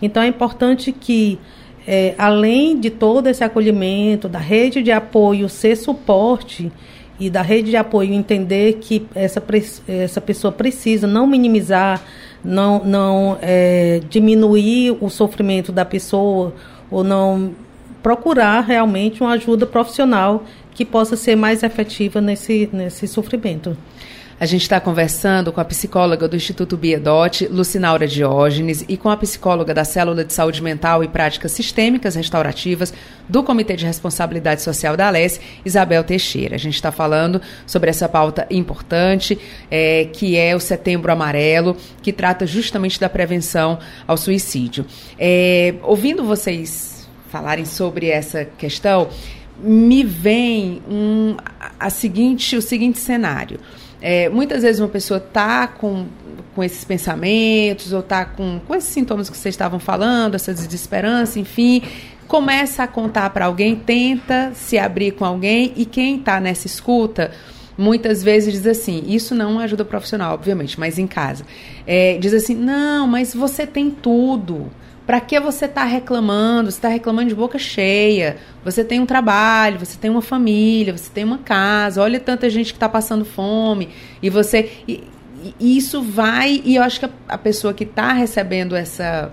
Então 0.00 0.22
é 0.22 0.28
importante 0.28 0.92
que 0.92 1.38
é, 1.86 2.14
além 2.16 2.78
de 2.78 2.90
todo 2.90 3.26
esse 3.26 3.42
acolhimento, 3.42 4.28
da 4.28 4.38
rede 4.38 4.82
de 4.82 4.92
apoio 4.92 5.48
ser 5.48 5.76
suporte 5.76 6.70
e 7.20 7.28
da 7.28 7.42
rede 7.42 7.70
de 7.70 7.76
apoio 7.76 8.14
entender 8.14 8.78
que 8.80 9.06
essa, 9.14 9.42
essa 9.86 10.20
pessoa 10.20 10.50
precisa 10.50 11.06
não 11.06 11.26
minimizar, 11.26 12.02
não, 12.42 12.82
não 12.82 13.38
é, 13.42 14.00
diminuir 14.08 14.96
o 15.00 15.10
sofrimento 15.10 15.70
da 15.70 15.84
pessoa 15.84 16.54
ou 16.90 17.04
não 17.04 17.52
procurar 18.02 18.60
realmente 18.62 19.20
uma 19.20 19.32
ajuda 19.32 19.66
profissional 19.66 20.44
que 20.74 20.84
possa 20.84 21.14
ser 21.14 21.36
mais 21.36 21.62
efetiva 21.62 22.20
nesse, 22.20 22.68
nesse 22.72 23.06
sofrimento. 23.06 23.76
A 24.40 24.46
gente 24.46 24.62
está 24.62 24.80
conversando 24.80 25.52
com 25.52 25.60
a 25.60 25.64
psicóloga 25.66 26.26
do 26.26 26.34
Instituto 26.34 26.74
Biedote, 26.74 27.46
Lucinaura 27.46 28.06
Diógenes, 28.06 28.82
e 28.88 28.96
com 28.96 29.10
a 29.10 29.16
psicóloga 29.18 29.74
da 29.74 29.84
Célula 29.84 30.24
de 30.24 30.32
Saúde 30.32 30.62
Mental 30.62 31.04
e 31.04 31.08
Práticas 31.08 31.52
Sistêmicas 31.52 32.14
Restaurativas 32.14 32.90
do 33.28 33.42
Comitê 33.42 33.76
de 33.76 33.84
Responsabilidade 33.84 34.62
Social 34.62 34.96
da 34.96 35.08
ALES, 35.08 35.38
Isabel 35.62 36.02
Teixeira. 36.02 36.54
A 36.54 36.58
gente 36.58 36.74
está 36.74 36.90
falando 36.90 37.38
sobre 37.66 37.90
essa 37.90 38.08
pauta 38.08 38.46
importante, 38.50 39.38
é, 39.70 40.08
que 40.10 40.38
é 40.38 40.56
o 40.56 40.60
Setembro 40.60 41.12
Amarelo, 41.12 41.76
que 42.00 42.10
trata 42.10 42.46
justamente 42.46 42.98
da 42.98 43.10
prevenção 43.10 43.78
ao 44.08 44.16
suicídio. 44.16 44.86
É, 45.18 45.74
ouvindo 45.82 46.24
vocês 46.24 47.06
falarem 47.28 47.66
sobre 47.66 48.08
essa 48.08 48.46
questão, 48.46 49.10
me 49.62 50.02
vem 50.02 50.80
um, 50.88 51.36
a 51.78 51.90
seguinte, 51.90 52.56
o 52.56 52.62
seguinte 52.62 52.98
cenário. 52.98 53.60
É, 54.00 54.28
muitas 54.28 54.62
vezes 54.62 54.80
uma 54.80 54.88
pessoa 54.88 55.18
está 55.18 55.66
com, 55.66 56.06
com 56.54 56.64
esses 56.64 56.84
pensamentos 56.84 57.92
ou 57.92 58.00
está 58.00 58.24
com, 58.24 58.60
com 58.66 58.74
esses 58.74 58.90
sintomas 58.90 59.28
que 59.28 59.36
vocês 59.36 59.54
estavam 59.54 59.78
falando, 59.78 60.34
essa 60.34 60.54
desesperança, 60.54 61.38
enfim, 61.38 61.82
começa 62.26 62.84
a 62.84 62.86
contar 62.86 63.30
para 63.30 63.46
alguém, 63.46 63.76
tenta 63.76 64.52
se 64.54 64.78
abrir 64.78 65.12
com 65.12 65.24
alguém 65.24 65.72
e 65.76 65.84
quem 65.84 66.18
está 66.18 66.40
nessa 66.40 66.66
escuta 66.66 67.30
muitas 67.80 68.22
vezes 68.22 68.52
diz 68.52 68.66
assim: 68.66 69.02
isso 69.06 69.34
não 69.34 69.58
ajuda 69.58 69.84
profissional, 69.84 70.34
obviamente, 70.34 70.78
mas 70.78 70.98
em 70.98 71.06
casa. 71.06 71.44
É, 71.86 72.18
diz 72.18 72.34
assim: 72.34 72.54
não, 72.54 73.06
mas 73.06 73.34
você 73.34 73.66
tem 73.66 73.90
tudo. 73.90 74.70
Para 75.06 75.20
que 75.20 75.40
você 75.40 75.64
está 75.64 75.82
reclamando? 75.82 76.70
Você 76.70 76.78
está 76.78 76.88
reclamando 76.88 77.30
de 77.30 77.34
boca 77.34 77.58
cheia. 77.58 78.36
Você 78.64 78.84
tem 78.84 79.00
um 79.00 79.06
trabalho, 79.06 79.78
você 79.78 79.98
tem 79.98 80.08
uma 80.10 80.22
família, 80.22 80.96
você 80.96 81.10
tem 81.10 81.24
uma 81.24 81.38
casa. 81.38 82.00
Olha 82.00 82.20
tanta 82.20 82.48
gente 82.48 82.72
que 82.72 82.76
está 82.76 82.88
passando 82.88 83.24
fome. 83.24 83.88
E 84.22 84.30
você. 84.30 84.70
E, 84.86 85.02
e 85.58 85.76
isso 85.76 86.02
vai. 86.02 86.62
E 86.64 86.76
eu 86.76 86.82
acho 86.82 87.00
que 87.00 87.06
a, 87.06 87.10
a 87.28 87.38
pessoa 87.38 87.74
que 87.74 87.84
está 87.84 88.12
recebendo 88.12 88.76
essa. 88.76 89.32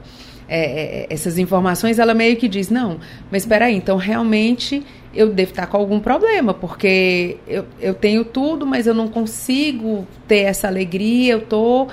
É, 0.49 0.61
é, 1.03 1.07
essas 1.09 1.37
informações, 1.37 1.99
ela 1.99 2.13
meio 2.13 2.37
que 2.37 2.47
diz, 2.47 2.69
não, 2.69 3.01
mas 3.29 3.43
espera 3.43 3.65
aí, 3.65 3.75
então 3.75 3.97
realmente 3.97 4.81
eu 5.17 5.31
devo 5.31 5.49
estar 5.49 5.65
com 5.65 5.77
algum 5.77 5.99
problema, 5.99 6.53
porque 6.53 7.37
eu, 7.47 7.65
eu 7.79 7.95
tenho 7.95 8.23
tudo, 8.23 8.67
mas 8.67 8.85
eu 8.85 8.93
não 8.93 9.07
consigo 9.07 10.07
ter 10.27 10.41
essa 10.41 10.67
alegria, 10.67 11.33
eu 11.33 11.41
tô... 11.41 11.87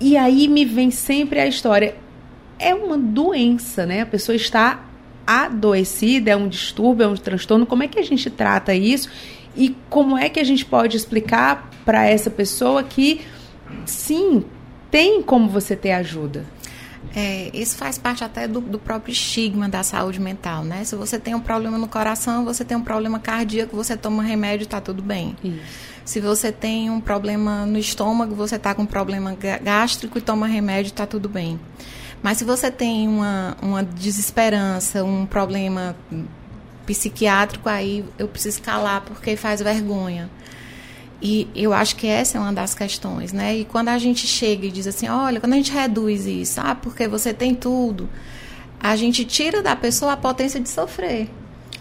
E 0.00 0.16
aí 0.16 0.48
me 0.48 0.64
vem 0.64 0.90
sempre 0.90 1.38
a 1.38 1.46
história, 1.46 1.94
é 2.58 2.74
uma 2.74 2.98
doença, 2.98 3.86
né? 3.86 4.00
A 4.00 4.06
pessoa 4.06 4.34
está 4.34 4.84
adoecida, 5.24 6.32
é 6.32 6.36
um 6.36 6.48
distúrbio, 6.48 7.04
é 7.04 7.06
um 7.06 7.14
transtorno. 7.14 7.64
Como 7.64 7.84
é 7.84 7.88
que 7.88 8.00
a 8.00 8.02
gente 8.02 8.28
trata 8.28 8.74
isso? 8.74 9.08
E 9.56 9.76
como 9.88 10.18
é 10.18 10.28
que 10.28 10.40
a 10.40 10.44
gente 10.44 10.64
pode 10.64 10.96
explicar 10.96 11.70
para 11.84 12.06
essa 12.06 12.30
pessoa 12.30 12.82
que, 12.82 13.20
sim, 13.86 14.44
tem 14.90 15.22
como 15.22 15.48
você 15.48 15.76
ter 15.76 15.92
ajuda? 15.92 16.44
É, 17.14 17.50
isso 17.52 17.76
faz 17.76 17.98
parte 17.98 18.22
até 18.22 18.46
do, 18.46 18.60
do, 18.60 18.78
próprio 18.78 19.12
estigma 19.12 19.68
da 19.68 19.82
saúde 19.82 20.20
mental, 20.20 20.62
né? 20.62 20.84
Se 20.84 20.94
você 20.94 21.18
tem 21.18 21.34
um 21.34 21.40
problema 21.40 21.76
no 21.76 21.88
coração, 21.88 22.44
você 22.44 22.64
tem 22.64 22.76
um 22.76 22.82
problema 22.82 23.18
cardíaco, 23.18 23.74
você 23.74 23.96
toma 23.96 24.22
remédio, 24.22 24.64
está 24.64 24.80
tudo 24.80 25.02
bem. 25.02 25.36
Isso. 25.42 25.90
Se 26.04 26.20
você 26.20 26.50
tem 26.52 26.90
um 26.90 27.00
problema 27.00 27.66
no 27.66 27.78
estômago, 27.78 28.34
você 28.34 28.56
está 28.56 28.74
com 28.74 28.82
um 28.82 28.86
problema 28.86 29.36
gástrico 29.62 30.18
e 30.18 30.20
toma 30.20 30.46
remédio, 30.46 30.90
está 30.90 31.06
tudo 31.06 31.28
bem. 31.28 31.58
Mas 32.22 32.38
se 32.38 32.44
você 32.44 32.70
tem 32.70 33.08
uma, 33.08 33.56
uma 33.62 33.82
desesperança, 33.82 35.04
um 35.04 35.24
problema 35.24 35.96
psiquiátrico, 36.86 37.68
aí 37.68 38.04
eu 38.18 38.28
preciso 38.28 38.60
calar 38.62 39.02
porque 39.02 39.36
faz 39.36 39.62
vergonha. 39.62 40.28
E 41.22 41.48
eu 41.54 41.72
acho 41.72 41.96
que 41.96 42.06
essa 42.06 42.38
é 42.38 42.40
uma 42.40 42.52
das 42.52 42.74
questões, 42.74 43.32
né? 43.32 43.58
E 43.58 43.64
quando 43.64 43.88
a 43.88 43.98
gente 43.98 44.26
chega 44.26 44.66
e 44.66 44.70
diz 44.70 44.86
assim, 44.86 45.08
olha, 45.08 45.38
quando 45.38 45.52
a 45.52 45.56
gente 45.56 45.70
reduz 45.70 46.26
isso, 46.26 46.60
ah, 46.62 46.74
porque 46.74 47.06
você 47.06 47.34
tem 47.34 47.54
tudo, 47.54 48.08
a 48.80 48.96
gente 48.96 49.24
tira 49.24 49.62
da 49.62 49.76
pessoa 49.76 50.12
a 50.12 50.16
potência 50.16 50.58
de 50.58 50.68
sofrer. 50.68 51.28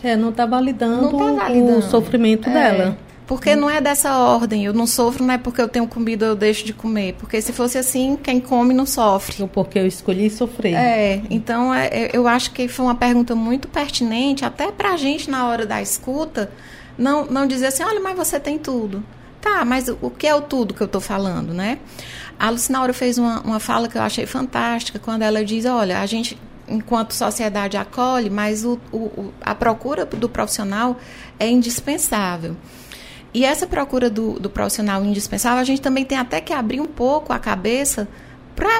É, 0.03 0.15
não 0.15 0.29
está 0.29 0.45
validando, 0.45 1.17
tá 1.17 1.31
validando, 1.31 1.79
o 1.79 1.81
sofrimento 1.81 2.49
é. 2.49 2.53
dela. 2.53 2.97
Porque 3.29 3.55
não 3.55 3.69
é 3.69 3.79
dessa 3.79 4.17
ordem. 4.17 4.65
Eu 4.65 4.73
não 4.73 4.87
sofro 4.87 5.23
não 5.23 5.35
é 5.35 5.37
porque 5.37 5.61
eu 5.61 5.67
tenho 5.67 5.87
comida 5.87 6.25
eu 6.25 6.35
deixo 6.35 6.65
de 6.65 6.73
comer. 6.73 7.13
Porque 7.13 7.39
se 7.39 7.53
fosse 7.53 7.77
assim, 7.77 8.17
quem 8.21 8.39
come 8.39 8.73
não 8.73 8.87
sofre. 8.87 9.43
Ou 9.43 9.47
porque 9.47 9.77
eu 9.77 9.85
escolhi 9.85 10.31
sofrer. 10.31 10.73
É, 10.73 11.21
então 11.29 11.71
é, 11.71 11.87
é 11.89 12.09
eu 12.11 12.27
acho 12.27 12.49
que 12.51 12.67
foi 12.67 12.87
uma 12.87 12.95
pergunta 12.95 13.35
muito 13.35 13.67
pertinente, 13.67 14.43
até 14.43 14.71
pra 14.71 14.97
gente 14.97 15.29
na 15.29 15.47
hora 15.47 15.63
da 15.63 15.79
escuta, 15.79 16.49
não, 16.97 17.23
não 17.25 17.45
dizer 17.45 17.67
assim, 17.67 17.83
olha, 17.83 17.99
mas 17.99 18.17
você 18.17 18.39
tem 18.39 18.57
tudo. 18.57 19.03
Tá, 19.41 19.63
mas 19.63 19.87
o 19.87 20.09
que 20.09 20.27
é 20.27 20.35
o 20.35 20.41
tudo 20.41 20.73
que 20.73 20.81
eu 20.81 20.85
estou 20.85 20.99
falando, 20.99 21.53
né? 21.53 21.79
A 22.37 22.49
Lucinaura 22.49 22.93
fez 22.93 23.17
uma, 23.17 23.41
uma 23.41 23.59
fala 23.59 23.87
que 23.87 23.97
eu 23.97 24.01
achei 24.01 24.25
fantástica, 24.25 24.99
quando 24.99 25.21
ela 25.21 25.43
diz, 25.43 25.65
olha, 25.65 25.99
a 25.99 26.05
gente 26.05 26.37
enquanto 26.69 27.13
sociedade 27.13 27.75
acolhe, 27.77 28.29
mas 28.29 28.63
o, 28.63 28.79
o, 28.93 29.33
a 29.41 29.55
procura 29.55 30.05
do 30.05 30.29
profissional 30.29 30.97
é 31.39 31.49
indispensável. 31.49 32.55
E 33.33 33.43
essa 33.43 33.67
procura 33.67 34.09
do, 34.09 34.39
do 34.39 34.49
profissional 34.49 35.03
indispensável, 35.03 35.59
a 35.59 35.63
gente 35.63 35.81
também 35.81 36.05
tem 36.05 36.17
até 36.17 36.39
que 36.41 36.53
abrir 36.53 36.79
um 36.79 36.85
pouco 36.85 37.33
a 37.33 37.39
cabeça 37.39 38.07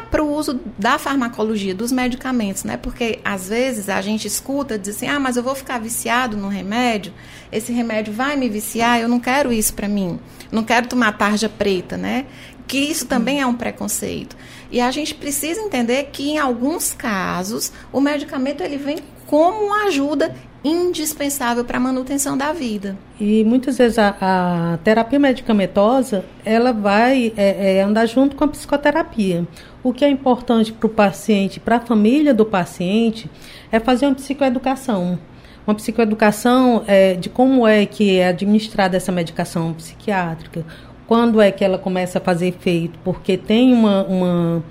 para 0.09 0.24
o 0.24 0.31
uso 0.31 0.59
da 0.77 0.98
farmacologia, 0.98 1.74
dos 1.74 1.91
medicamentos, 1.91 2.63
né? 2.63 2.77
Porque 2.77 3.19
às 3.24 3.50
vezes 3.50 3.89
a 3.89 4.01
gente 4.01 4.27
escuta, 4.27 4.77
diz 4.77 4.95
assim, 4.95 5.07
ah, 5.07 5.19
mas 5.19 5.38
eu 5.38 5.43
vou 5.43 5.55
ficar 5.55 5.79
viciado 5.79 6.36
no 6.36 6.50
remédio, 6.50 7.13
esse 7.51 7.71
remédio 7.71 8.13
vai 8.13 8.36
me 8.36 8.50
viciar, 8.50 9.00
eu 9.00 9.07
não 9.07 9.19
quero 9.19 9.51
isso 9.51 9.74
para 9.74 9.88
mim, 9.88 10.19
não 10.51 10.63
quero 10.63 10.88
tomar 10.88 11.17
tarja 11.17 11.48
preta, 11.48 11.98
né? 11.98 12.25
Que 12.67 12.77
isso 12.77 13.07
também 13.07 13.41
é 13.41 13.48
um 13.48 13.55
preconceito. 13.55 14.36
E 14.69 14.79
a 14.79 14.91
gente 14.91 15.15
precisa 15.15 15.59
entender 15.62 16.09
que 16.12 16.29
em 16.29 16.38
alguns 16.38 16.93
casos 16.93 17.71
o 17.91 18.00
medicamento 18.00 18.62
ele 18.62 18.77
vem 18.77 19.00
como 19.25 19.74
ajuda 19.86 20.36
indispensável 20.63 21.63
para 21.63 21.78
a 21.78 21.80
manutenção 21.80 22.38
da 22.38 22.51
vida. 22.51 22.98
E 23.20 23.44
muitas 23.44 23.78
vezes 23.78 23.98
a, 23.98 24.16
a 24.20 24.78
terapia 24.84 25.20
medicamentosa 25.20 26.25
ela 26.44 26.74
vai 26.74 27.34
é, 27.38 27.78
é, 27.78 27.82
andar 27.82 28.06
junto 28.06 28.36
com 28.36 28.44
a 28.44 28.48
psicoterapia. 28.48 29.48
O 29.82 29.94
que 29.94 30.04
é 30.04 30.10
importante 30.10 30.74
para 30.74 30.88
o 30.88 30.89
paciente, 30.89 31.60
para 31.60 31.78
a 31.78 31.80
família 31.80 32.34
do 32.34 32.46
paciente, 32.46 33.30
é 33.72 33.80
fazer 33.80 34.06
uma 34.06 34.16
psicoeducação. 34.16 35.18
Uma 35.66 35.75
psicoeducação 35.75 36.84
é, 36.88 37.13
de 37.13 37.30
como 37.30 37.66
é 37.66 37.86
que 37.86 38.18
é 38.18 38.28
administrada 38.28 38.98
essa 38.98 39.12
medicação 39.12 39.74
psiquiátrica, 39.74 40.66
quando 41.08 41.39
é 41.42 41.51
que 41.51 41.63
ela 41.63 41.78
começa 41.78 42.20
a 42.20 42.22
fazer 42.22 42.48
efeito, 42.48 43.00
porque 43.04 43.38
tem 43.38 43.74
uma, 43.74 44.04
uma 44.04 44.63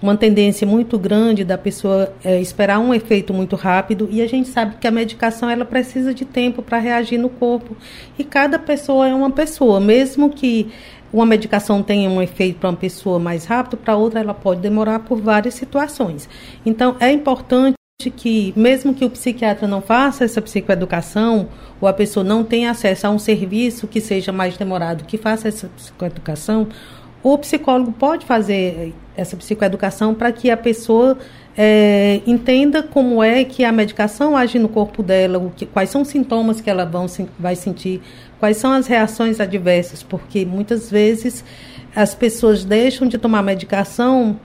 uma 0.00 0.16
tendência 0.16 0.66
muito 0.66 0.98
grande 0.98 1.44
da 1.44 1.58
pessoa 1.58 2.12
é, 2.24 2.40
esperar 2.40 2.78
um 2.78 2.94
efeito 2.94 3.34
muito 3.34 3.56
rápido 3.56 4.08
e 4.10 4.22
a 4.22 4.26
gente 4.26 4.48
sabe 4.48 4.76
que 4.80 4.86
a 4.86 4.90
medicação 4.90 5.50
ela 5.50 5.64
precisa 5.64 6.14
de 6.14 6.24
tempo 6.24 6.62
para 6.62 6.78
reagir 6.78 7.18
no 7.18 7.28
corpo 7.28 7.76
e 8.18 8.24
cada 8.24 8.58
pessoa 8.58 9.08
é 9.08 9.14
uma 9.14 9.30
pessoa 9.30 9.80
mesmo 9.80 10.30
que 10.30 10.70
uma 11.12 11.26
medicação 11.26 11.82
tem 11.82 12.06
um 12.06 12.20
efeito 12.20 12.58
para 12.58 12.70
uma 12.70 12.76
pessoa 12.76 13.18
mais 13.18 13.44
rápido, 13.44 13.76
para 13.76 13.96
outra 13.96 14.20
ela 14.20 14.34
pode 14.34 14.60
demorar 14.60 15.00
por 15.00 15.20
várias 15.20 15.54
situações. 15.54 16.28
Então, 16.66 16.96
é 17.00 17.10
importante 17.10 17.78
que, 18.14 18.52
mesmo 18.54 18.94
que 18.94 19.04
o 19.04 19.10
psiquiatra 19.10 19.66
não 19.66 19.80
faça 19.80 20.24
essa 20.24 20.40
psicoeducação, 20.40 21.48
ou 21.80 21.88
a 21.88 21.92
pessoa 21.92 22.22
não 22.22 22.44
tenha 22.44 22.70
acesso 22.70 23.06
a 23.06 23.10
um 23.10 23.18
serviço 23.18 23.88
que 23.88 24.00
seja 24.00 24.30
mais 24.30 24.56
demorado, 24.56 25.04
que 25.04 25.16
faça 25.16 25.48
essa 25.48 25.68
psicoeducação, 25.68 26.68
o 27.32 27.38
psicólogo 27.38 27.92
pode 27.92 28.26
fazer 28.26 28.94
essa 29.16 29.36
psicoeducação 29.36 30.14
para 30.14 30.30
que 30.30 30.50
a 30.50 30.56
pessoa 30.56 31.18
é, 31.56 32.20
entenda 32.26 32.82
como 32.82 33.22
é 33.22 33.42
que 33.44 33.64
a 33.64 33.72
medicação 33.72 34.36
age 34.36 34.58
no 34.58 34.68
corpo 34.68 35.02
dela, 35.02 35.38
o 35.38 35.50
que, 35.50 35.66
quais 35.66 35.90
são 35.90 36.02
os 36.02 36.08
sintomas 36.08 36.60
que 36.60 36.70
ela 36.70 36.84
vão, 36.84 37.06
vai 37.38 37.56
sentir, 37.56 38.00
quais 38.38 38.56
são 38.56 38.72
as 38.72 38.86
reações 38.86 39.40
adversas, 39.40 40.02
porque 40.02 40.44
muitas 40.44 40.88
vezes 40.90 41.44
as 41.96 42.14
pessoas 42.14 42.64
deixam 42.64 43.08
de 43.08 43.18
tomar 43.18 43.42
medicação 43.42 44.38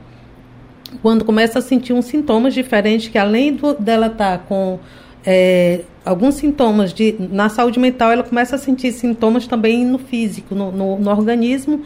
quando 1.02 1.24
começa 1.24 1.60
a 1.60 1.62
sentir 1.62 1.94
uns 1.94 2.06
sintomas 2.06 2.54
diferentes, 2.54 3.10
que 3.10 3.18
além 3.18 3.54
do, 3.54 3.74
dela 3.76 4.08
estar 4.08 4.40
tá 4.40 4.44
com 4.44 4.80
é, 5.26 5.82
alguns 6.04 6.36
sintomas 6.36 6.94
de, 6.94 7.16
na 7.20 7.50
saúde 7.50 7.80
mental, 7.80 8.12
ela 8.12 8.24
começa 8.24 8.56
a 8.56 8.60
sentir 8.60 8.92
sintomas 8.92 9.48
também 9.48 9.86
no 9.86 9.98
físico, 9.98 10.54
no, 10.54 10.72
no, 10.72 11.00
no 11.00 11.12
organismo, 11.12 11.84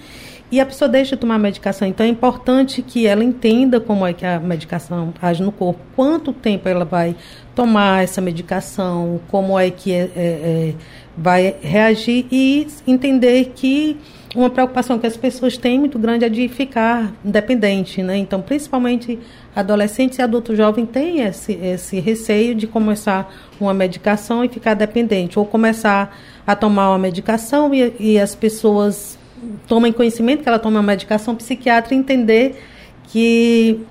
e 0.51 0.59
a 0.59 0.65
pessoa 0.65 0.87
deixa 0.87 1.15
de 1.15 1.21
tomar 1.21 1.35
a 1.35 1.39
medicação. 1.39 1.87
Então 1.87 2.05
é 2.05 2.09
importante 2.09 2.81
que 2.81 3.05
ela 3.05 3.23
entenda 3.23 3.79
como 3.79 4.05
é 4.05 4.13
que 4.13 4.25
a 4.25 4.39
medicação 4.39 5.13
age 5.21 5.43
no 5.43 5.51
corpo, 5.51 5.79
quanto 5.95 6.31
tempo 6.31 6.69
ela 6.69 6.85
vai 6.85 7.15
tomar 7.53 8.03
essa 8.03 8.21
medicação, 8.21 9.19
como 9.29 9.59
é 9.59 9.69
que 9.69 9.91
é, 9.91 10.03
é, 10.03 10.09
é 10.15 10.73
vai 11.17 11.55
reagir 11.61 12.27
e 12.31 12.67
entender 12.85 13.51
que 13.55 13.97
uma 14.35 14.51
preocupação 14.51 14.99
que 14.99 15.07
as 15.07 15.17
pessoas 15.17 15.57
têm 15.57 15.79
muito 15.79 15.97
grande 15.97 16.23
é 16.23 16.29
de 16.29 16.47
ficar 16.47 17.11
dependente, 17.23 18.03
né? 18.03 18.17
Então, 18.17 18.39
principalmente 18.39 19.17
adolescentes 19.55 20.19
e 20.19 20.21
adultos 20.21 20.55
jovens 20.55 20.87
têm 20.91 21.21
esse, 21.21 21.53
esse 21.53 21.99
receio 21.99 22.53
de 22.53 22.67
começar 22.67 23.33
uma 23.59 23.73
medicação 23.73 24.45
e 24.45 24.49
ficar 24.49 24.75
dependente, 24.75 25.39
ou 25.39 25.45
começar 25.45 26.15
a 26.45 26.55
tomar 26.55 26.89
uma 26.89 26.99
medicação 26.99 27.73
e, 27.73 27.93
e 27.99 28.19
as 28.19 28.35
pessoas 28.35 29.17
tomem 29.67 29.91
conhecimento 29.91 30.43
que 30.43 30.49
ela 30.49 30.59
toma 30.59 30.79
uma 30.79 30.85
medicação 30.85 31.35
psiquiátrica 31.35 31.93
e 31.93 31.97
entender 31.97 32.63
que 33.07 33.85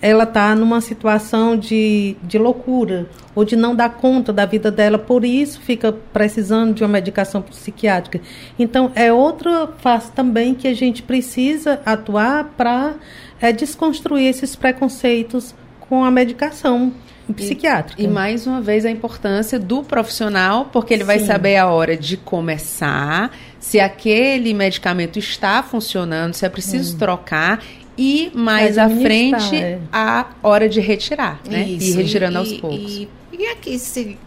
ela 0.00 0.24
está 0.24 0.54
numa 0.54 0.82
situação 0.82 1.56
de, 1.56 2.14
de 2.22 2.38
loucura 2.38 3.08
ou 3.34 3.42
de 3.42 3.56
não 3.56 3.74
dar 3.74 3.88
conta 3.88 4.34
da 4.34 4.44
vida 4.44 4.70
dela, 4.70 4.98
por 4.98 5.24
isso 5.24 5.60
fica 5.62 5.92
precisando 6.12 6.74
de 6.74 6.82
uma 6.82 6.90
medicação 6.90 7.40
psiquiátrica. 7.40 8.20
Então, 8.58 8.92
é 8.94 9.10
outra 9.10 9.68
face 9.78 10.12
também 10.12 10.54
que 10.54 10.68
a 10.68 10.74
gente 10.74 11.02
precisa 11.02 11.80
atuar 11.86 12.52
para 12.56 12.96
é, 13.40 13.50
desconstruir 13.50 14.28
esses 14.28 14.54
preconceitos 14.54 15.54
com 15.80 16.04
a 16.04 16.10
medicação 16.10 16.92
psiquiátrica. 17.32 18.00
E, 18.00 18.04
e, 18.04 18.08
mais 18.08 18.46
uma 18.46 18.60
vez 18.60 18.84
a 18.84 18.90
importância 18.90 19.58
do 19.58 19.82
profissional, 19.82 20.66
porque 20.72 20.92
ele 20.92 21.02
Sim. 21.02 21.06
vai 21.06 21.18
saber 21.20 21.56
a 21.56 21.66
hora 21.68 21.96
de 21.96 22.16
começar, 22.16 23.30
se 23.58 23.80
aquele 23.80 24.52
medicamento 24.52 25.18
está 25.18 25.62
funcionando, 25.62 26.34
se 26.34 26.44
é 26.44 26.48
preciso 26.48 26.94
hum. 26.94 26.98
trocar 26.98 27.62
e 27.96 28.30
mais 28.34 28.76
à 28.76 28.88
frente 28.88 29.56
é. 29.56 29.78
a 29.92 30.26
hora 30.42 30.68
de 30.68 30.80
retirar, 30.80 31.40
né? 31.48 31.62
Isso, 31.62 31.98
e 31.98 32.02
retirando 32.02 32.34
e, 32.34 32.38
aos 32.38 32.52
poucos. 32.54 32.92
E, 32.92 33.08
e 33.32 33.46
aqui 33.46 33.78
se, 33.78 34.18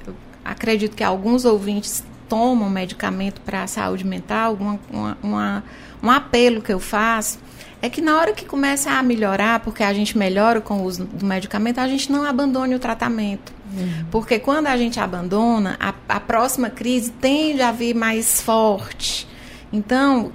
acredito 0.44 0.96
que 0.96 1.04
alguns 1.04 1.46
ouvintes 1.46 2.04
tomam 2.28 2.70
medicamento 2.70 3.42
para 3.42 3.64
a 3.64 3.68
saúde 3.68 4.06
mental, 4.06 4.58
uma, 4.60 4.80
uma, 4.92 5.18
uma, 5.22 5.64
um 6.02 6.10
apelo 6.10 6.62
que 6.62 6.72
eu 6.72 6.80
faço 6.80 7.40
é 7.82 7.90
que 7.90 8.02
na 8.02 8.18
hora 8.18 8.34
que 8.34 8.46
começa 8.46 8.92
a 8.92 9.04
melhorar, 9.04 9.60
porque 9.60 9.84
a 9.84 9.94
gente 9.94 10.18
melhora 10.18 10.60
com 10.60 10.80
o 10.80 10.84
uso 10.84 11.06
do 11.06 11.26
medicamento, 11.26 11.80
a 11.80 11.88
gente 11.88 12.12
não 12.12 12.24
abandone 12.24 12.74
o 12.74 12.80
tratamento. 12.80 13.54
Uhum. 13.74 14.06
Porque 14.10 14.40
quando 14.40 14.68
a 14.68 14.78
gente 14.78 15.00
abandona, 15.00 15.78
a, 15.80 15.94
a 16.10 16.20
próxima 16.20 16.70
crise 16.70 17.12
tende 17.12 17.62
a 17.62 17.72
vir 17.72 17.94
mais 17.94 18.42
forte. 18.42 19.28
Então, 19.72 20.32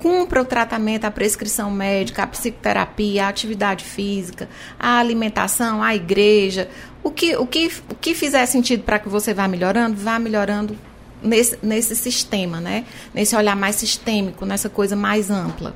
cumpra 0.00 0.42
o 0.42 0.44
tratamento, 0.44 1.04
a 1.04 1.10
prescrição 1.10 1.70
médica, 1.70 2.24
a 2.24 2.26
psicoterapia, 2.26 3.26
a 3.26 3.28
atividade 3.28 3.84
física, 3.84 4.48
a 4.78 4.98
alimentação, 4.98 5.82
a 5.82 5.94
igreja. 5.94 6.68
O 7.02 7.10
que, 7.10 7.36
o 7.36 7.46
que, 7.46 7.70
o 7.90 7.94
que 7.94 8.14
fizer 8.14 8.44
sentido 8.46 8.82
para 8.82 8.98
que 8.98 9.08
você 9.08 9.32
vá 9.32 9.46
melhorando, 9.46 9.96
vá 9.96 10.18
melhorando 10.18 10.76
nesse, 11.24 11.58
nesse 11.62 11.96
sistema, 11.96 12.60
né? 12.60 12.84
Nesse 13.12 13.34
olhar 13.34 13.56
mais 13.56 13.76
sistêmico, 13.76 14.44
nessa 14.44 14.68
coisa 14.68 14.94
mais 14.94 15.30
ampla. 15.30 15.74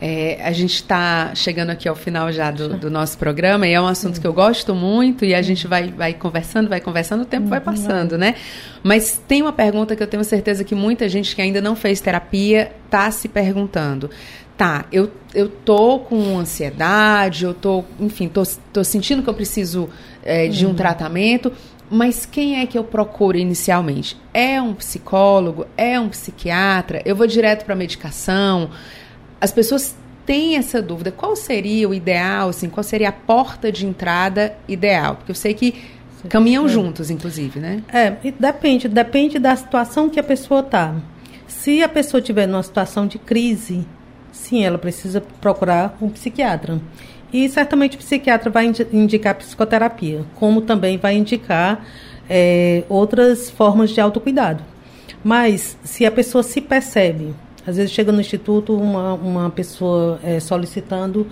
É, 0.00 0.38
a 0.44 0.52
gente 0.52 0.74
está 0.74 1.34
chegando 1.34 1.70
aqui 1.70 1.88
ao 1.88 1.96
final 1.96 2.30
já 2.30 2.52
do, 2.52 2.76
do, 2.76 2.88
nosso 2.88 3.18
programa 3.18 3.66
e 3.66 3.72
é 3.72 3.80
um 3.80 3.86
assunto 3.86 4.20
que 4.20 4.26
eu 4.26 4.32
gosto 4.32 4.72
muito 4.72 5.24
e 5.24 5.34
a 5.34 5.42
gente 5.42 5.66
vai, 5.66 5.90
vai 5.90 6.14
conversando, 6.14 6.68
vai 6.68 6.80
conversando, 6.80 7.22
o 7.22 7.24
tempo 7.24 7.48
vai 7.48 7.60
passando, 7.60 8.16
né? 8.16 8.36
Mas 8.80 9.20
tem 9.26 9.42
uma 9.42 9.52
pergunta 9.52 9.96
que 9.96 10.02
eu 10.02 10.06
tenho 10.06 10.22
certeza 10.22 10.62
que 10.62 10.72
muita 10.72 11.08
gente 11.08 11.34
que 11.34 11.42
ainda 11.42 11.60
não 11.60 11.74
fez 11.74 12.00
terapia 12.00 12.70
está 12.84 13.10
se 13.10 13.26
perguntando. 13.26 14.08
Tá, 14.56 14.86
eu, 14.92 15.10
eu 15.34 15.48
tô 15.48 16.00
com 16.00 16.38
ansiedade, 16.38 17.44
eu 17.44 17.54
tô, 17.54 17.84
enfim, 17.98 18.28
tô, 18.28 18.42
tô 18.72 18.84
sentindo 18.84 19.22
que 19.22 19.28
eu 19.28 19.34
preciso 19.34 19.88
é, 20.22 20.46
de 20.46 20.64
um 20.64 20.70
uhum. 20.70 20.74
tratamento, 20.74 21.52
mas 21.90 22.26
quem 22.26 22.60
é 22.60 22.66
que 22.66 22.76
eu 22.78 22.84
procuro 22.84 23.36
inicialmente? 23.36 24.16
É 24.32 24.60
um 24.60 24.74
psicólogo? 24.74 25.66
É 25.76 25.98
um 25.98 26.08
psiquiatra? 26.08 27.02
Eu 27.04 27.16
vou 27.16 27.26
direto 27.26 27.64
para 27.64 27.74
medicação? 27.74 28.70
as 29.40 29.52
pessoas 29.52 29.96
têm 30.26 30.56
essa 30.56 30.82
dúvida. 30.82 31.10
Qual 31.10 31.34
seria 31.36 31.88
o 31.88 31.94
ideal, 31.94 32.50
assim, 32.50 32.68
qual 32.68 32.84
seria 32.84 33.08
a 33.08 33.12
porta 33.12 33.70
de 33.70 33.86
entrada 33.86 34.56
ideal? 34.66 35.16
Porque 35.16 35.30
eu 35.30 35.36
sei 35.36 35.54
que 35.54 35.74
caminham 36.28 36.66
é. 36.66 36.68
juntos, 36.68 37.10
inclusive, 37.10 37.60
né? 37.60 37.82
É, 37.88 38.10
depende, 38.38 38.88
depende 38.88 39.38
da 39.38 39.54
situação 39.56 40.08
que 40.08 40.18
a 40.18 40.22
pessoa 40.22 40.60
está. 40.60 40.94
Se 41.46 41.82
a 41.82 41.88
pessoa 41.88 42.20
estiver 42.20 42.46
numa 42.46 42.62
situação 42.62 43.06
de 43.06 43.18
crise, 43.18 43.86
sim, 44.32 44.64
ela 44.64 44.78
precisa 44.78 45.20
procurar 45.40 45.96
um 46.00 46.10
psiquiatra. 46.10 46.78
E 47.32 47.48
certamente 47.48 47.96
o 47.96 47.98
psiquiatra 47.98 48.50
vai 48.50 48.70
indicar 48.92 49.34
psicoterapia, 49.34 50.24
como 50.34 50.62
também 50.62 50.96
vai 50.96 51.16
indicar 51.16 51.84
é, 52.28 52.84
outras 52.88 53.50
formas 53.50 53.90
de 53.90 54.00
autocuidado. 54.00 54.62
Mas 55.22 55.76
se 55.84 56.06
a 56.06 56.10
pessoa 56.10 56.42
se 56.42 56.60
percebe 56.60 57.34
às 57.68 57.76
vezes 57.76 57.92
chega 57.92 58.10
no 58.10 58.18
instituto 58.18 58.74
uma, 58.74 59.12
uma 59.12 59.50
pessoa 59.50 60.18
é, 60.24 60.40
solicitando 60.40 61.26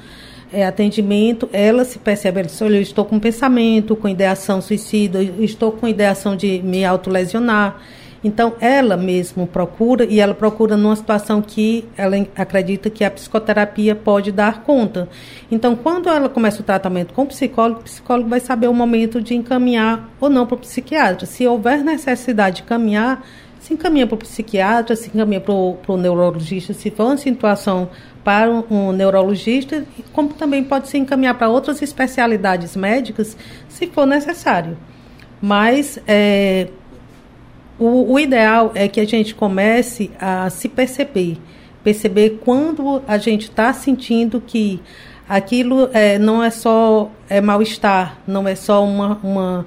é, 0.52 0.66
atendimento, 0.66 1.48
ela 1.50 1.82
se 1.82 1.98
percebe, 1.98 2.40
ela 2.40 2.46
diz, 2.46 2.60
olha, 2.60 2.76
eu 2.76 2.82
estou 2.82 3.06
com 3.06 3.18
pensamento, 3.18 3.96
com 3.96 4.06
ideação 4.06 4.60
suicida, 4.60 5.22
estou 5.22 5.72
com 5.72 5.88
ideação 5.88 6.36
de 6.36 6.60
me 6.62 6.84
autolesionar. 6.84 7.80
Então, 8.24 8.54
ela 8.60 8.96
mesmo 8.96 9.46
procura, 9.46 10.04
e 10.04 10.20
ela 10.20 10.34
procura 10.34 10.76
numa 10.76 10.96
situação 10.96 11.40
que 11.42 11.84
ela 11.96 12.16
acredita 12.34 12.90
que 12.90 13.04
a 13.04 13.10
psicoterapia 13.10 13.94
pode 13.94 14.32
dar 14.32 14.62
conta. 14.62 15.08
Então, 15.50 15.76
quando 15.76 16.08
ela 16.08 16.28
começa 16.28 16.60
o 16.60 16.64
tratamento 16.64 17.14
com 17.14 17.22
o 17.22 17.26
psicólogo, 17.26 17.80
o 17.80 17.84
psicólogo 17.84 18.28
vai 18.28 18.40
saber 18.40 18.68
o 18.68 18.74
momento 18.74 19.20
de 19.20 19.34
encaminhar 19.34 20.10
ou 20.20 20.28
não 20.28 20.46
para 20.46 20.56
o 20.56 20.58
psiquiatra. 20.58 21.26
Se 21.26 21.46
houver 21.46 21.84
necessidade 21.84 22.56
de 22.56 22.62
caminhar, 22.64 23.24
se 23.60 23.74
encaminha 23.74 24.06
para 24.06 24.14
o 24.14 24.18
psiquiatra, 24.18 24.94
se 24.94 25.08
encaminha 25.08 25.40
para 25.40 25.52
o 25.52 25.96
neurologista, 25.96 26.72
se 26.72 26.90
for 26.90 27.06
uma 27.06 27.16
situação 27.16 27.88
para 28.22 28.50
um, 28.50 28.64
um 28.70 28.92
neurologista, 28.92 29.84
como 30.12 30.30
também 30.30 30.62
pode 30.62 30.88
se 30.88 30.98
encaminhar 30.98 31.36
para 31.36 31.48
outras 31.48 31.82
especialidades 31.82 32.76
médicas, 32.76 33.36
se 33.68 33.86
for 33.88 34.06
necessário. 34.06 34.76
Mas 35.40 36.00
é, 36.06 36.68
o, 37.78 38.12
o 38.12 38.18
ideal 38.18 38.72
é 38.74 38.88
que 38.88 39.00
a 39.00 39.06
gente 39.06 39.34
comece 39.34 40.10
a 40.18 40.48
se 40.50 40.68
perceber, 40.68 41.38
perceber 41.84 42.40
quando 42.44 43.02
a 43.06 43.18
gente 43.18 43.42
está 43.42 43.72
sentindo 43.72 44.40
que 44.40 44.80
aquilo 45.28 45.90
é, 45.92 46.18
não 46.18 46.42
é 46.42 46.50
só 46.50 47.10
é 47.28 47.40
mal-estar, 47.40 48.18
não 48.26 48.46
é 48.46 48.54
só 48.54 48.84
uma, 48.84 49.18
uma, 49.22 49.66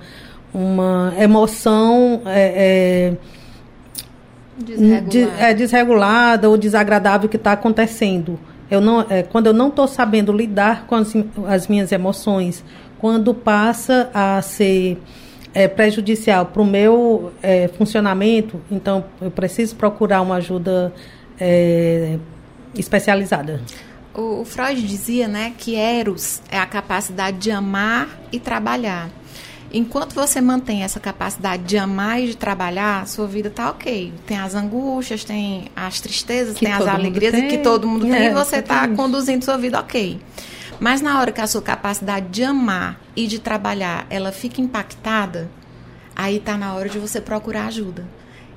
uma 0.54 1.14
emoção. 1.18 2.22
É, 2.26 3.14
é 3.16 3.40
é, 5.40 5.54
desregulada 5.54 6.50
ou 6.50 6.58
desagradável 6.58 7.30
que 7.30 7.38
está 7.38 7.54
acontecendo. 7.54 8.38
Eu 8.70 8.82
não, 8.82 9.06
é, 9.10 9.24
quando 9.24 9.48
eu 9.48 9.54
não 9.54 9.70
estou 9.70 9.88
sabendo 9.88 10.32
lidar 10.32 10.86
com 10.86 10.96
as, 10.96 11.14
as, 11.48 11.68
minhas 11.68 11.92
emoções, 11.92 12.64
quando 13.00 13.34
passa 13.34 14.10
a 14.14 14.42
ser 14.42 15.02
é, 15.54 15.68
prejudicial 15.68 16.46
para 16.46 16.62
o 16.62 16.66
meu 16.66 17.32
é, 17.42 17.68
funcionamento, 17.70 18.62
então 18.70 19.06
eu 19.22 19.32
preciso 19.32 19.76
procurar 19.76 20.22
uma 20.22 20.36
ajuda 20.36 20.94
é, 21.40 22.18
especializada. 22.76 23.62
O, 24.14 24.42
o 24.42 24.46
Freud 24.46 24.82
dizia 24.82 25.28
né, 25.28 25.54
que 25.58 25.76
Eros 25.76 26.42
é 26.52 26.58
a 26.58 26.66
capacidade 26.66 27.38
de 27.38 27.52
amar 27.52 28.08
e 28.32 28.40
trabalhar. 28.40 29.10
Enquanto 29.72 30.16
você 30.16 30.42
mantém 30.42 30.84
essa 30.84 31.00
capacidade 31.00 31.64
de 31.64 31.78
amar 31.78 32.20
e 32.20 32.28
de 32.28 32.38
trabalhar, 32.38 33.08
sua 33.08 33.28
vida 33.28 33.52
tá 33.52 33.70
ok. 33.70 34.12
Tem 34.26 34.38
as 34.38 34.56
angústias, 34.56 35.24
tem 35.24 35.66
as 35.76 36.02
tristezas, 36.02 36.58
tem 36.58 36.72
as 36.72 36.88
alegrias 36.88 37.32
tem. 37.32 37.48
que 37.48 37.60
todo 37.60 37.88
mundo 37.88 38.08
é, 38.08 38.18
tem 38.18 38.28
e 38.28 38.34
você 38.34 38.58
está 38.58 38.88
tá 38.88 38.96
conduzindo 38.96 39.46
sua 39.46 39.58
vida 39.58 39.80
ok. 39.80 40.20
Mas 40.80 41.02
na 41.02 41.20
hora 41.20 41.32
que 41.32 41.42
a 41.42 41.48
sua 41.48 41.62
capacidade 41.62 42.28
de 42.30 42.44
amar 42.44 43.00
e 43.16 43.28
de 43.28 43.40
trabalhar, 43.40 44.06
ela 44.10 44.32
fica 44.32 44.62
impactada, 44.62 45.50
aí 46.16 46.38
está 46.38 46.58
na 46.58 46.74
hora 46.74 46.88
de 46.88 46.98
você 47.00 47.20
procurar 47.20 47.68
ajuda. 47.68 48.08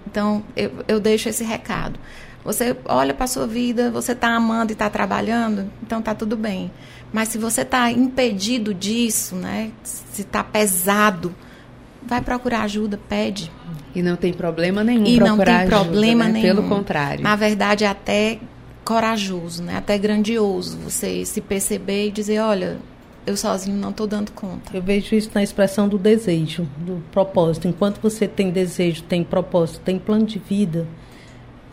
Então, 0.07 0.45
eu, 0.57 0.73
eu 0.87 1.01
deixo 1.01 1.29
esse 1.29 1.43
recado. 1.43 1.99
Você 2.45 2.77
olha 2.87 3.15
para 3.15 3.25
a 3.25 3.29
sua 3.29 3.47
vida, 3.47 3.91
você 3.91 4.13
está 4.13 4.29
amando 4.35 4.73
e 4.73 4.75
está 4.75 4.91
trabalhando, 4.91 5.71
então 5.83 6.01
está 6.01 6.15
tudo 6.15 6.37
bem. 6.37 6.71
Mas 7.13 7.29
se 7.29 7.39
você 7.39 7.63
está 7.63 7.91
impedido 7.91 8.75
disso, 8.75 9.37
né? 9.37 9.71
Se 9.85 10.23
está 10.23 10.43
pesado, 10.43 11.35
vai 12.03 12.21
procurar 12.21 12.63
ajuda, 12.63 12.99
pede. 13.09 13.51
E 13.95 14.03
não 14.03 14.17
tem 14.17 14.33
problema 14.33 14.83
nenhum 14.83 15.07
e 15.07 15.19
procurar 15.19 15.37
não 15.37 15.45
tem 15.45 15.55
ajuda, 15.55 15.85
problema 15.85 16.25
né? 16.25 16.33
nenhum. 16.33 16.47
Pelo 16.57 16.69
contrário. 16.69 17.23
Na 17.23 17.37
verdade, 17.37 17.85
até 17.85 18.41
corajoso, 18.85 19.63
né? 19.63 19.77
Até 19.77 19.97
grandioso 19.99 20.79
você 20.79 21.25
se 21.25 21.41
perceber 21.41 22.09
e 22.09 22.11
dizer, 22.11 22.41
olha, 22.41 22.79
eu 23.27 23.37
sozinho 23.37 23.77
não 23.77 23.91
estou 23.91 24.07
dando 24.07 24.33
conta. 24.33 24.77
Eu 24.77 24.83
vejo 24.83 25.15
isso 25.15 25.31
na 25.35 25.43
expressão 25.43 25.89
do 25.89 25.99
desejo, 25.99 26.69
do 26.79 27.03
propósito. 27.13 27.69
Enquanto 27.69 28.01
você 28.01 28.27
tem 28.27 28.51
desejo, 28.51 29.03
tem 29.05 29.23
propósito, 29.23 29.81
tem 29.81 29.99
plano 29.99 30.27
de 30.27 30.39
vida, 30.39 30.87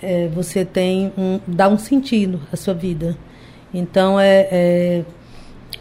é, 0.02 0.28
você 0.28 0.64
tem 0.64 1.12
um, 1.18 1.40
dá 1.48 1.68
um 1.68 1.78
sentido 1.78 2.40
à 2.52 2.56
sua 2.56 2.74
vida. 2.74 3.18
Então 3.74 4.20
é, 4.20 4.48
é 4.52 5.06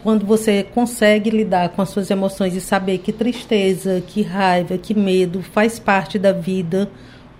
quando 0.03 0.25
você 0.25 0.63
consegue 0.63 1.29
lidar 1.29 1.69
com 1.69 1.81
as 1.81 1.89
suas 1.89 2.09
emoções 2.09 2.55
e 2.55 2.61
saber 2.61 2.99
que 2.99 3.11
tristeza, 3.11 4.01
que 4.05 4.21
raiva, 4.21 4.77
que 4.77 4.93
medo 4.93 5.41
faz 5.41 5.77
parte 5.77 6.17
da 6.17 6.31
vida, 6.31 6.89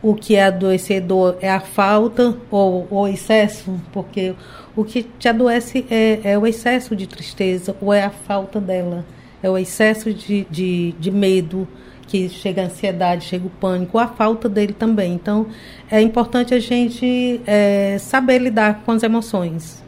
o 0.01 0.15
que 0.15 0.35
é 0.35 0.45
adoecedor 0.45 1.37
é 1.41 1.49
a 1.49 1.59
falta 1.59 2.37
ou 2.49 2.87
o 2.89 3.07
excesso, 3.07 3.79
porque 3.91 4.33
o 4.75 4.83
que 4.83 5.03
te 5.03 5.27
adoece 5.27 5.85
é, 5.89 6.19
é, 6.23 6.37
o 6.37 6.47
excesso 6.47 6.95
de 6.95 7.05
tristeza 7.05 7.75
ou 7.81 7.93
é 7.93 8.03
a 8.03 8.09
falta 8.09 8.59
dela, 8.59 9.05
é 9.43 9.49
o 9.49 9.57
excesso 9.57 10.13
de, 10.13 10.45
de, 10.49 10.93
de 10.99 11.11
medo, 11.11 11.67
que 12.07 12.27
chega 12.27 12.63
a 12.63 12.65
ansiedade, 12.65 13.25
chega 13.25 13.45
o 13.45 13.49
pânico, 13.51 13.99
a 13.99 14.07
falta 14.07 14.49
dele 14.49 14.73
também. 14.73 15.13
Então, 15.13 15.45
é 15.91 16.01
importante 16.01 16.55
a 16.55 16.59
gente 16.59 17.39
é, 17.45 17.97
saber 17.99 18.39
lidar 18.39 18.81
com 18.83 18.91
as 18.91 19.03
emoções. 19.03 19.83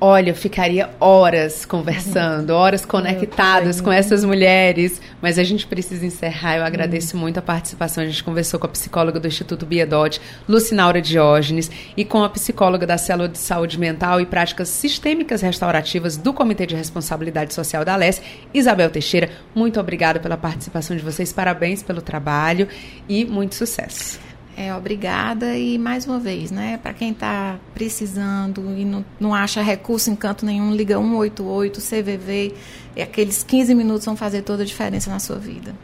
Olha, 0.00 0.30
eu 0.30 0.34
ficaria 0.34 0.90
horas 0.98 1.64
conversando, 1.64 2.50
horas 2.50 2.84
conectadas 2.84 3.80
com 3.80 3.92
essas 3.92 4.24
mulheres, 4.24 5.00
mas 5.22 5.38
a 5.38 5.44
gente 5.44 5.66
precisa 5.66 6.04
encerrar. 6.04 6.56
Eu 6.56 6.64
agradeço 6.64 7.16
muito 7.16 7.38
a 7.38 7.42
participação. 7.42 8.02
A 8.02 8.06
gente 8.06 8.22
conversou 8.22 8.58
com 8.58 8.66
a 8.66 8.70
psicóloga 8.70 9.20
do 9.20 9.28
Instituto 9.28 9.64
Biedot, 9.64 10.20
Lucinaura 10.48 11.00
Diógenes, 11.00 11.70
e 11.96 12.04
com 12.04 12.22
a 12.24 12.28
psicóloga 12.28 12.86
da 12.86 12.98
Célula 12.98 13.28
de 13.28 13.38
Saúde 13.38 13.78
Mental 13.78 14.20
e 14.20 14.26
Práticas 14.26 14.68
Sistêmicas 14.68 15.40
Restaurativas 15.40 16.16
do 16.16 16.34
Comitê 16.34 16.66
de 16.66 16.74
Responsabilidade 16.74 17.54
Social 17.54 17.84
da 17.84 17.94
LES, 17.94 18.20
Isabel 18.52 18.90
Teixeira. 18.90 19.30
Muito 19.54 19.78
obrigada 19.78 20.18
pela 20.18 20.36
participação 20.36 20.96
de 20.96 21.02
vocês, 21.02 21.32
parabéns 21.32 21.82
pelo 21.82 22.02
trabalho 22.02 22.68
e 23.08 23.24
muito 23.24 23.54
sucesso. 23.54 24.23
É, 24.56 24.72
obrigada 24.74 25.56
e 25.56 25.76
mais 25.78 26.06
uma 26.06 26.20
vez, 26.20 26.52
né, 26.52 26.78
para 26.80 26.94
quem 26.94 27.10
está 27.10 27.58
precisando 27.74 28.72
e 28.76 28.84
não, 28.84 29.04
não 29.18 29.34
acha 29.34 29.60
recurso 29.60 30.08
em 30.10 30.14
canto 30.14 30.46
nenhum, 30.46 30.72
liga 30.72 30.96
188 30.96 31.80
CVV 31.80 32.54
e 32.94 33.02
aqueles 33.02 33.42
15 33.42 33.74
minutos 33.74 34.04
vão 34.04 34.16
fazer 34.16 34.42
toda 34.42 34.62
a 34.62 34.66
diferença 34.66 35.10
na 35.10 35.18
sua 35.18 35.34
vida. 35.36 35.74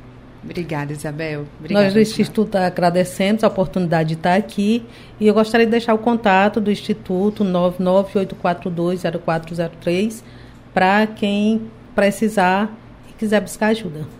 Obrigada, 0.43 0.91
Isabel. 0.93 1.47
Obrigada, 1.59 1.85
Nós 1.85 1.95
do 1.95 2.01
Instituto 2.01 2.57
agradecemos 2.57 3.45
a 3.45 3.49
oportunidade 3.49 4.09
de 4.11 4.15
estar 4.15 4.37
aqui 4.37 4.83
e 5.19 5.27
eu 5.27 5.35
gostaria 5.35 5.67
de 5.67 5.73
deixar 5.73 5.93
o 5.93 5.99
contato 5.99 6.61
do 6.61 6.71
Instituto 6.71 7.45
998420403 7.45 10.23
para 10.73 11.09
quem 11.09 11.69
precisar 11.95 12.75
e 13.09 13.13
quiser 13.15 13.41
buscar 13.41 13.69
ajuda. 13.69 14.20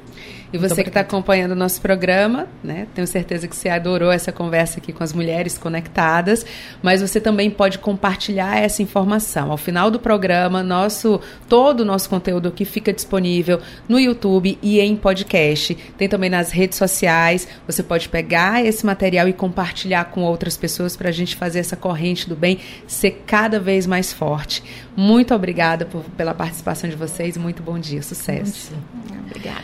E 0.53 0.59
você 0.59 0.83
que 0.83 0.89
está 0.89 1.01
acompanhando 1.01 1.53
o 1.53 1.57
nosso 1.57 1.81
programa, 1.81 2.49
né? 2.63 2.87
Tenho 2.95 3.07
certeza 3.07 3.47
que 3.47 3.55
você 3.55 3.69
adorou 3.69 4.11
essa 4.11 4.33
conversa 4.33 4.81
aqui 4.81 4.93
com 4.93 5.05
as 5.05 5.13
mulheres 5.13 5.57
conectadas, 5.57 6.45
mas 6.83 7.01
você 7.01 7.21
também 7.21 7.49
pode 7.51 7.79
compartilhar 7.79 8.59
essa 8.59 8.83
informação. 8.83 9.51
Ao 9.51 9.57
final 9.57 9.91
do 9.91 10.01
programa, 10.01 10.63
nosso 10.63 11.21
todo 11.49 11.81
o 11.81 11.85
nosso 11.85 12.09
conteúdo 12.11 12.49
aqui 12.49 12.65
fica 12.65 12.93
disponível 12.93 13.61
no 13.89 14.01
YouTube 14.01 14.59
e 14.61 14.81
em 14.81 14.97
podcast. 14.97 15.77
Tem 15.97 16.09
também 16.09 16.31
nas 16.31 16.51
redes 16.51 16.77
sociais. 16.77 17.47
Você 17.67 17.83
pode 17.83 18.09
pegar 18.09 18.65
esse 18.65 18.85
material 18.85 19.29
e 19.29 19.33
compartilhar 19.33 20.07
com 20.07 20.23
outras 20.23 20.57
pessoas 20.57 20.97
para 20.97 21.11
a 21.11 21.13
gente 21.13 21.37
fazer 21.37 21.61
essa 21.61 21.77
corrente 21.77 22.29
do 22.29 22.35
bem 22.35 22.59
ser 22.87 23.23
cada 23.25 23.61
vez 23.61 23.87
mais 23.87 24.13
forte. 24.13 24.63
Muito 24.97 25.33
obrigada 25.33 25.87
por, 25.87 26.03
pela 26.17 26.35
participação 26.35 26.91
de 26.91 26.97
vocês. 26.97 27.37
Muito 27.37 27.63
bom 27.63 27.79
dia, 27.79 28.03
sucesso. 28.03 28.73
Obrigada. 29.27 29.61